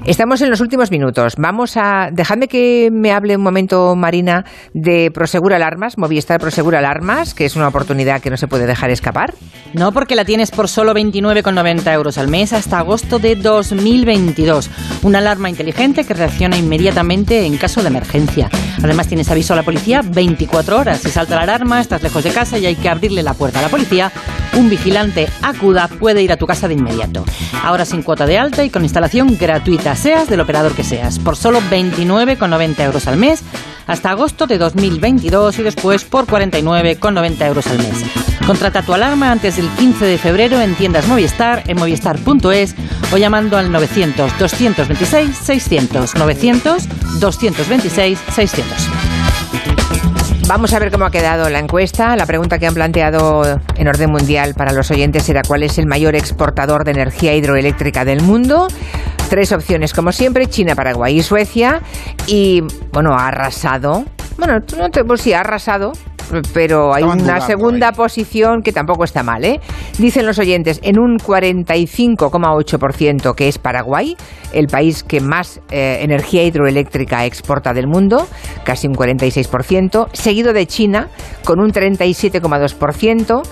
Estamos 0.06 0.40
en 0.42 0.50
los 0.50 0.60
últimos 0.60 0.92
minutos. 0.92 1.34
Vamos 1.36 1.76
a 1.76 2.10
dejadme 2.12 2.46
que 2.46 2.90
me 2.92 3.10
hable 3.10 3.34
un 3.34 3.42
momento 3.42 3.96
Marina 3.96 4.44
de 4.72 5.10
Prosegur 5.12 5.52
Alarmas, 5.52 5.98
Movistar 5.98 6.38
Prosegur 6.38 6.76
Alarmas, 6.76 7.34
que 7.34 7.44
es 7.44 7.56
una 7.56 7.66
oportunidad 7.66 8.20
que 8.20 8.30
no 8.30 8.36
se 8.36 8.46
puede 8.46 8.68
dejar 8.68 8.90
escapar. 8.90 9.34
No, 9.74 9.90
porque 9.90 10.14
la 10.14 10.24
tienes 10.24 10.52
por 10.52 10.68
solo 10.68 10.94
29,90 10.94 11.92
euros 11.92 12.18
al 12.18 12.28
mes 12.28 12.52
hasta 12.52 12.78
agosto 12.78 13.18
de 13.18 13.34
2022. 13.34 14.70
Una 15.02 15.18
alarma 15.18 15.50
inteligente 15.50 16.04
que 16.04 16.14
reacciona 16.14 16.56
inmediatamente 16.56 17.44
en 17.44 17.56
caso 17.56 17.82
de 17.82 17.88
emergencia. 17.88 18.48
Además 18.80 19.08
tienes 19.08 19.28
aviso 19.28 19.54
a 19.54 19.56
la 19.56 19.64
policía 19.64 20.02
24 20.04 20.78
horas. 20.78 20.98
Si 20.98 21.10
salta 21.10 21.31
la 21.34 21.42
alarma, 21.42 21.80
estás 21.80 22.02
lejos 22.02 22.24
de 22.24 22.30
casa 22.30 22.58
y 22.58 22.66
hay 22.66 22.74
que 22.74 22.88
abrirle 22.88 23.22
la 23.22 23.34
puerta 23.34 23.58
a 23.58 23.62
la 23.62 23.68
policía, 23.68 24.12
un 24.54 24.68
vigilante 24.68 25.28
acuda 25.42 25.88
puede 25.88 26.22
ir 26.22 26.32
a 26.32 26.36
tu 26.36 26.46
casa 26.46 26.68
de 26.68 26.74
inmediato. 26.74 27.24
Ahora 27.62 27.84
sin 27.84 28.02
cuota 28.02 28.26
de 28.26 28.38
alta 28.38 28.64
y 28.64 28.70
con 28.70 28.82
instalación 28.82 29.36
gratuita, 29.38 29.96
seas 29.96 30.28
del 30.28 30.40
operador 30.40 30.72
que 30.72 30.84
seas, 30.84 31.18
por 31.18 31.36
solo 31.36 31.60
29,90 31.70 32.80
euros 32.84 33.06
al 33.06 33.16
mes 33.16 33.42
hasta 33.86 34.10
agosto 34.10 34.46
de 34.46 34.58
2022 34.58 35.58
y 35.58 35.62
después 35.62 36.04
por 36.04 36.26
49,90 36.26 37.46
euros 37.46 37.66
al 37.66 37.78
mes. 37.78 38.04
Contrata 38.46 38.82
tu 38.82 38.92
alarma 38.92 39.30
antes 39.30 39.56
del 39.56 39.68
15 39.68 40.04
de 40.04 40.18
febrero 40.18 40.60
en 40.60 40.74
tiendas 40.74 41.06
Movistar, 41.06 41.62
en 41.66 41.78
movistar.es 41.78 42.74
o 43.12 43.16
llamando 43.16 43.56
al 43.56 43.70
900 43.70 44.38
226 44.38 45.36
600 45.36 46.14
900 46.16 46.88
226 47.20 48.18
600. 48.34 49.11
Vamos 50.52 50.74
a 50.74 50.78
ver 50.78 50.92
cómo 50.92 51.06
ha 51.06 51.10
quedado 51.10 51.48
la 51.48 51.60
encuesta. 51.60 52.14
La 52.14 52.26
pregunta 52.26 52.58
que 52.58 52.66
han 52.66 52.74
planteado 52.74 53.58
en 53.74 53.88
orden 53.88 54.10
mundial 54.10 54.52
para 54.52 54.74
los 54.74 54.90
oyentes 54.90 55.26
era 55.30 55.40
cuál 55.40 55.62
es 55.62 55.78
el 55.78 55.86
mayor 55.86 56.14
exportador 56.14 56.84
de 56.84 56.90
energía 56.90 57.34
hidroeléctrica 57.34 58.04
del 58.04 58.20
mundo. 58.20 58.68
Tres 59.30 59.50
opciones, 59.52 59.94
como 59.94 60.12
siempre, 60.12 60.46
China, 60.48 60.74
Paraguay 60.74 61.18
y 61.18 61.22
Suecia. 61.22 61.80
Y, 62.26 62.62
bueno, 62.92 63.14
ha 63.14 63.28
arrasado. 63.28 64.04
Bueno, 64.36 64.60
no 64.76 64.90
te- 64.90 65.04
pues 65.04 65.22
sí, 65.22 65.32
ha 65.32 65.40
arrasado 65.40 65.92
pero 66.52 66.94
hay 66.94 67.02
Estaban 67.02 67.20
una 67.20 67.34
dudando 67.34 67.46
segunda 67.46 67.88
ahí. 67.88 67.94
posición 67.94 68.62
que 68.62 68.72
tampoco 68.72 69.04
está 69.04 69.22
mal, 69.22 69.44
¿eh? 69.44 69.60
Dicen 69.98 70.26
los 70.26 70.38
oyentes, 70.38 70.80
en 70.82 70.98
un 70.98 71.18
45,8% 71.18 73.34
que 73.34 73.48
es 73.48 73.58
Paraguay, 73.58 74.16
el 74.52 74.66
país 74.66 75.02
que 75.02 75.20
más 75.20 75.60
eh, 75.70 75.98
energía 76.02 76.44
hidroeléctrica 76.44 77.24
exporta 77.26 77.72
del 77.72 77.86
mundo, 77.86 78.26
casi 78.64 78.86
un 78.86 78.94
46%, 78.94 80.08
seguido 80.12 80.52
de 80.52 80.66
China 80.66 81.08
con 81.44 81.60
un 81.60 81.72
37,2% 81.72 83.42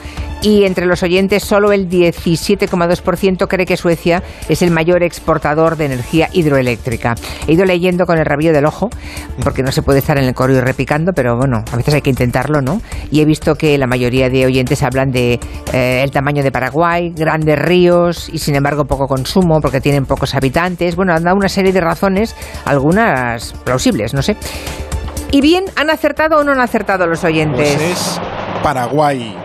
y 0.42 0.64
entre 0.64 0.86
los 0.86 1.02
oyentes 1.02 1.44
solo 1.44 1.72
el 1.72 1.88
17,2% 1.88 3.46
cree 3.48 3.66
que 3.66 3.76
Suecia 3.76 4.22
es 4.48 4.62
el 4.62 4.70
mayor 4.70 5.02
exportador 5.02 5.76
de 5.76 5.86
energía 5.86 6.28
hidroeléctrica. 6.32 7.14
He 7.46 7.52
ido 7.52 7.64
leyendo 7.64 8.06
con 8.06 8.18
el 8.18 8.24
rabillo 8.24 8.52
del 8.52 8.66
ojo, 8.66 8.88
porque 9.42 9.62
no 9.62 9.72
se 9.72 9.82
puede 9.82 9.98
estar 9.98 10.18
en 10.18 10.24
el 10.24 10.34
coro 10.34 10.54
y 10.54 10.60
repicando, 10.60 11.12
pero 11.14 11.36
bueno, 11.36 11.62
a 11.70 11.76
veces 11.76 11.94
hay 11.94 12.02
que 12.02 12.10
intentarlo, 12.10 12.62
¿no? 12.62 12.69
Y 13.10 13.20
he 13.20 13.24
visto 13.24 13.54
que 13.54 13.76
la 13.78 13.86
mayoría 13.86 14.28
de 14.28 14.46
oyentes 14.46 14.82
hablan 14.82 15.12
de 15.12 15.40
eh, 15.72 16.02
el 16.02 16.10
tamaño 16.10 16.42
de 16.42 16.52
Paraguay, 16.52 17.12
grandes 17.16 17.58
ríos 17.58 18.28
y 18.32 18.38
sin 18.38 18.54
embargo 18.54 18.84
poco 18.84 19.08
consumo 19.08 19.60
porque 19.60 19.80
tienen 19.80 20.06
pocos 20.06 20.34
habitantes. 20.34 20.96
Bueno, 20.96 21.14
han 21.14 21.24
dado 21.24 21.36
una 21.36 21.48
serie 21.48 21.72
de 21.72 21.80
razones, 21.80 22.36
algunas 22.64 23.52
plausibles, 23.64 24.14
no 24.14 24.22
sé. 24.22 24.36
¿Y 25.32 25.40
bien, 25.40 25.64
han 25.76 25.90
acertado 25.90 26.38
o 26.38 26.44
no 26.44 26.52
han 26.52 26.60
acertado 26.60 27.06
los 27.06 27.22
oyentes? 27.22 27.76
Pues 27.76 27.98
es 27.98 28.20
Paraguay. 28.62 29.36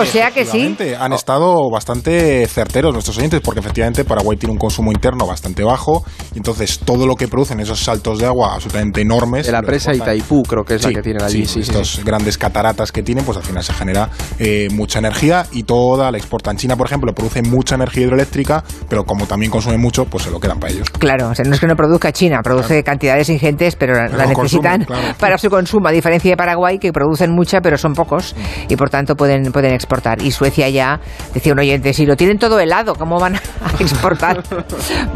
O 0.00 0.04
sea 0.06 0.30
que 0.30 0.44
sí. 0.44 0.76
Han 0.98 1.12
estado 1.12 1.70
bastante 1.70 2.46
certeros 2.46 2.92
nuestros 2.92 3.16
oyentes 3.18 3.40
porque 3.42 3.60
efectivamente 3.60 4.04
Paraguay 4.04 4.36
tiene 4.36 4.52
un 4.52 4.58
consumo 4.58 4.92
interno 4.92 5.26
bastante 5.26 5.62
bajo 5.64 6.04
y 6.34 6.38
entonces 6.38 6.78
todo 6.80 7.06
lo 7.06 7.14
que 7.14 7.28
producen 7.28 7.60
esos 7.60 7.80
saltos 7.80 8.18
de 8.18 8.26
agua 8.26 8.54
absolutamente 8.54 9.00
enormes. 9.00 9.46
De 9.46 9.52
la 9.52 9.62
presa. 9.62 9.94
Itaipú, 9.94 10.42
creo 10.42 10.64
que 10.64 10.74
es 10.76 10.82
la 10.82 10.88
Sí, 10.90 10.94
que 10.94 11.02
tienen 11.02 11.22
allí. 11.22 11.46
sí, 11.46 11.60
estos 11.60 12.02
grandes 12.04 12.38
cataratas 12.38 12.92
que 12.92 13.02
tienen, 13.02 13.24
pues 13.24 13.36
al 13.38 13.42
final 13.44 13.62
se 13.64 13.72
genera 13.72 14.10
eh, 14.38 14.68
mucha 14.72 14.98
energía 14.98 15.46
y 15.52 15.62
toda 15.64 16.10
la 16.10 16.18
exportan. 16.18 16.56
China, 16.56 16.76
por 16.76 16.86
ejemplo, 16.86 17.12
produce 17.14 17.42
mucha 17.42 17.74
energía 17.74 18.04
hidroeléctrica, 18.04 18.62
pero 18.88 19.04
como 19.04 19.26
también 19.26 19.50
consume 19.50 19.78
mucho, 19.78 20.04
pues 20.04 20.24
se 20.24 20.30
lo 20.30 20.38
quedan 20.40 20.58
para 20.60 20.72
ellos. 20.72 20.88
Claro, 20.90 21.28
o 21.30 21.34
sea, 21.34 21.44
no 21.44 21.54
es 21.54 21.60
que 21.60 21.66
no 21.66 21.74
produzca 21.76 22.12
China, 22.12 22.40
produce 22.42 22.82
cantidades 22.84 23.28
ingentes, 23.28 23.76
pero 23.76 23.94
la- 23.94 24.08
la 24.08 24.24
lo 24.24 24.28
necesitan 24.30 24.34
consumen, 24.34 24.84
claro. 24.84 25.14
para 25.18 25.38
su 25.38 25.48
consumo, 25.50 25.88
a 25.88 25.92
diferencia 25.92 26.30
de 26.30 26.36
Paraguay, 26.36 26.78
que 26.78 26.92
producen 26.92 27.32
mucha, 27.34 27.60
pero 27.60 27.76
son 27.78 27.92
pocos, 27.94 28.34
y 28.68 28.76
por 28.76 28.90
tanto 28.90 29.16
pueden, 29.16 29.50
pueden 29.52 29.72
exportar. 29.74 29.87
Y 30.22 30.30
Suecia 30.30 30.68
ya, 30.68 31.00
decía 31.34 31.52
un 31.52 31.58
oyente, 31.58 31.92
si 31.92 32.04
lo 32.06 32.16
tienen 32.16 32.38
todo 32.38 32.60
helado, 32.60 32.94
¿cómo 32.94 33.18
van 33.18 33.36
a 33.36 33.40
exportar? 33.80 34.42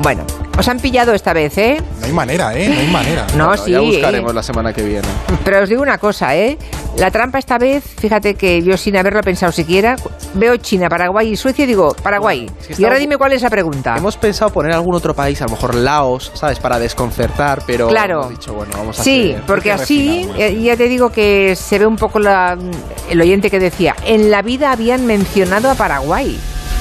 bueno, 0.02 0.24
os 0.58 0.66
han 0.68 0.78
pillado 0.78 1.14
esta 1.14 1.32
vez, 1.32 1.56
¿eh? 1.58 1.80
No 2.00 2.06
hay 2.06 2.12
manera, 2.12 2.54
¿eh? 2.56 2.68
No 2.68 2.80
hay 2.80 2.86
manera. 2.90 3.26
No, 3.36 3.46
Bueno, 3.48 3.62
sí. 3.64 3.70
Ya 3.72 3.80
buscaremos 3.80 4.34
la 4.34 4.42
semana 4.42 4.72
que 4.72 4.82
viene. 4.82 5.08
Pero 5.44 5.62
os 5.62 5.68
digo 5.68 5.82
una 5.82 5.98
cosa, 5.98 6.34
¿eh? 6.36 6.56
La 6.96 7.10
trampa 7.10 7.38
esta 7.38 7.56
vez, 7.56 7.82
fíjate 7.98 8.34
que 8.34 8.62
yo 8.62 8.76
sin 8.76 8.96
haberlo 8.98 9.22
pensado 9.22 9.50
siquiera, 9.50 9.96
veo 10.34 10.56
China, 10.58 10.88
Paraguay 10.90 11.28
y 11.32 11.36
Suecia 11.36 11.64
y 11.64 11.66
digo, 11.68 11.94
Paraguay. 12.02 12.50
es 12.68 12.76
que 12.76 12.82
y 12.82 12.84
ahora 12.84 12.98
dime 12.98 13.16
cuál 13.16 13.32
es 13.32 13.40
la 13.42 13.48
pregunta. 13.48 13.94
Hemos 13.96 14.18
pensado 14.18 14.50
poner 14.52 14.72
algún 14.72 14.94
otro 14.94 15.14
país, 15.14 15.40
a 15.40 15.44
lo 15.46 15.52
mejor 15.52 15.74
Laos, 15.74 16.30
¿sabes? 16.34 16.58
Para 16.58 16.78
desconcertar, 16.78 17.62
pero 17.66 17.88
Claro. 17.88 18.20
hemos 18.24 18.30
dicho, 18.38 18.52
bueno, 18.52 18.72
vamos 18.76 19.00
a 19.00 19.02
Sí, 19.02 19.30
hacer- 19.32 19.42
porque 19.46 19.72
así, 19.72 20.06
refinar, 20.26 20.26
bueno. 20.36 20.44
eh, 20.44 20.62
ya 20.62 20.76
te 20.76 20.88
digo 20.88 21.10
que 21.10 21.56
se 21.56 21.78
ve 21.78 21.86
un 21.86 21.96
poco 21.96 22.18
la, 22.18 22.58
el 23.08 23.20
oyente 23.22 23.50
que 23.50 23.58
decía, 23.58 23.96
en 24.04 24.30
la 24.30 24.42
vida 24.42 24.51
habían 24.60 25.06
mencionado 25.06 25.70
a 25.70 25.74
Paraguay. 25.74 26.38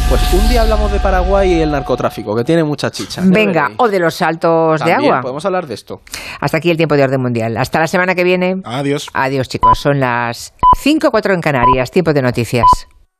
Pues 0.10 0.22
un 0.34 0.50
día 0.50 0.64
hablamos 0.64 0.92
de 0.92 1.00
Paraguay 1.00 1.54
y 1.54 1.62
el 1.62 1.72
narcotráfico, 1.72 2.36
que 2.36 2.44
tiene 2.44 2.66
mucha 2.66 2.92
chicha. 2.92 3.22
Venga, 3.24 3.72
o 3.78 3.88
de 3.88 3.98
los 3.98 4.14
saltos 4.14 4.80
También 4.80 5.00
de 5.00 5.06
agua. 5.08 5.22
Podemos 5.22 5.46
hablar 5.46 5.68
de 5.68 5.74
esto. 5.74 6.02
Hasta 6.42 6.58
aquí 6.58 6.70
el 6.70 6.76
tiempo 6.76 6.98
de 6.98 7.04
orden 7.04 7.22
mundial. 7.22 7.56
Hasta 7.56 7.80
la 7.80 7.88
semana 7.88 8.14
que 8.14 8.26
viene. 8.26 8.58
Adiós. 8.66 9.08
Adiós 9.14 9.48
chicos, 9.48 9.80
son 9.80 10.02
las 10.02 10.54
5.04 10.84 11.34
en 11.34 11.42
Canarias, 11.42 11.92
tiempo 11.92 12.12
de 12.12 12.22
noticias. 12.22 12.81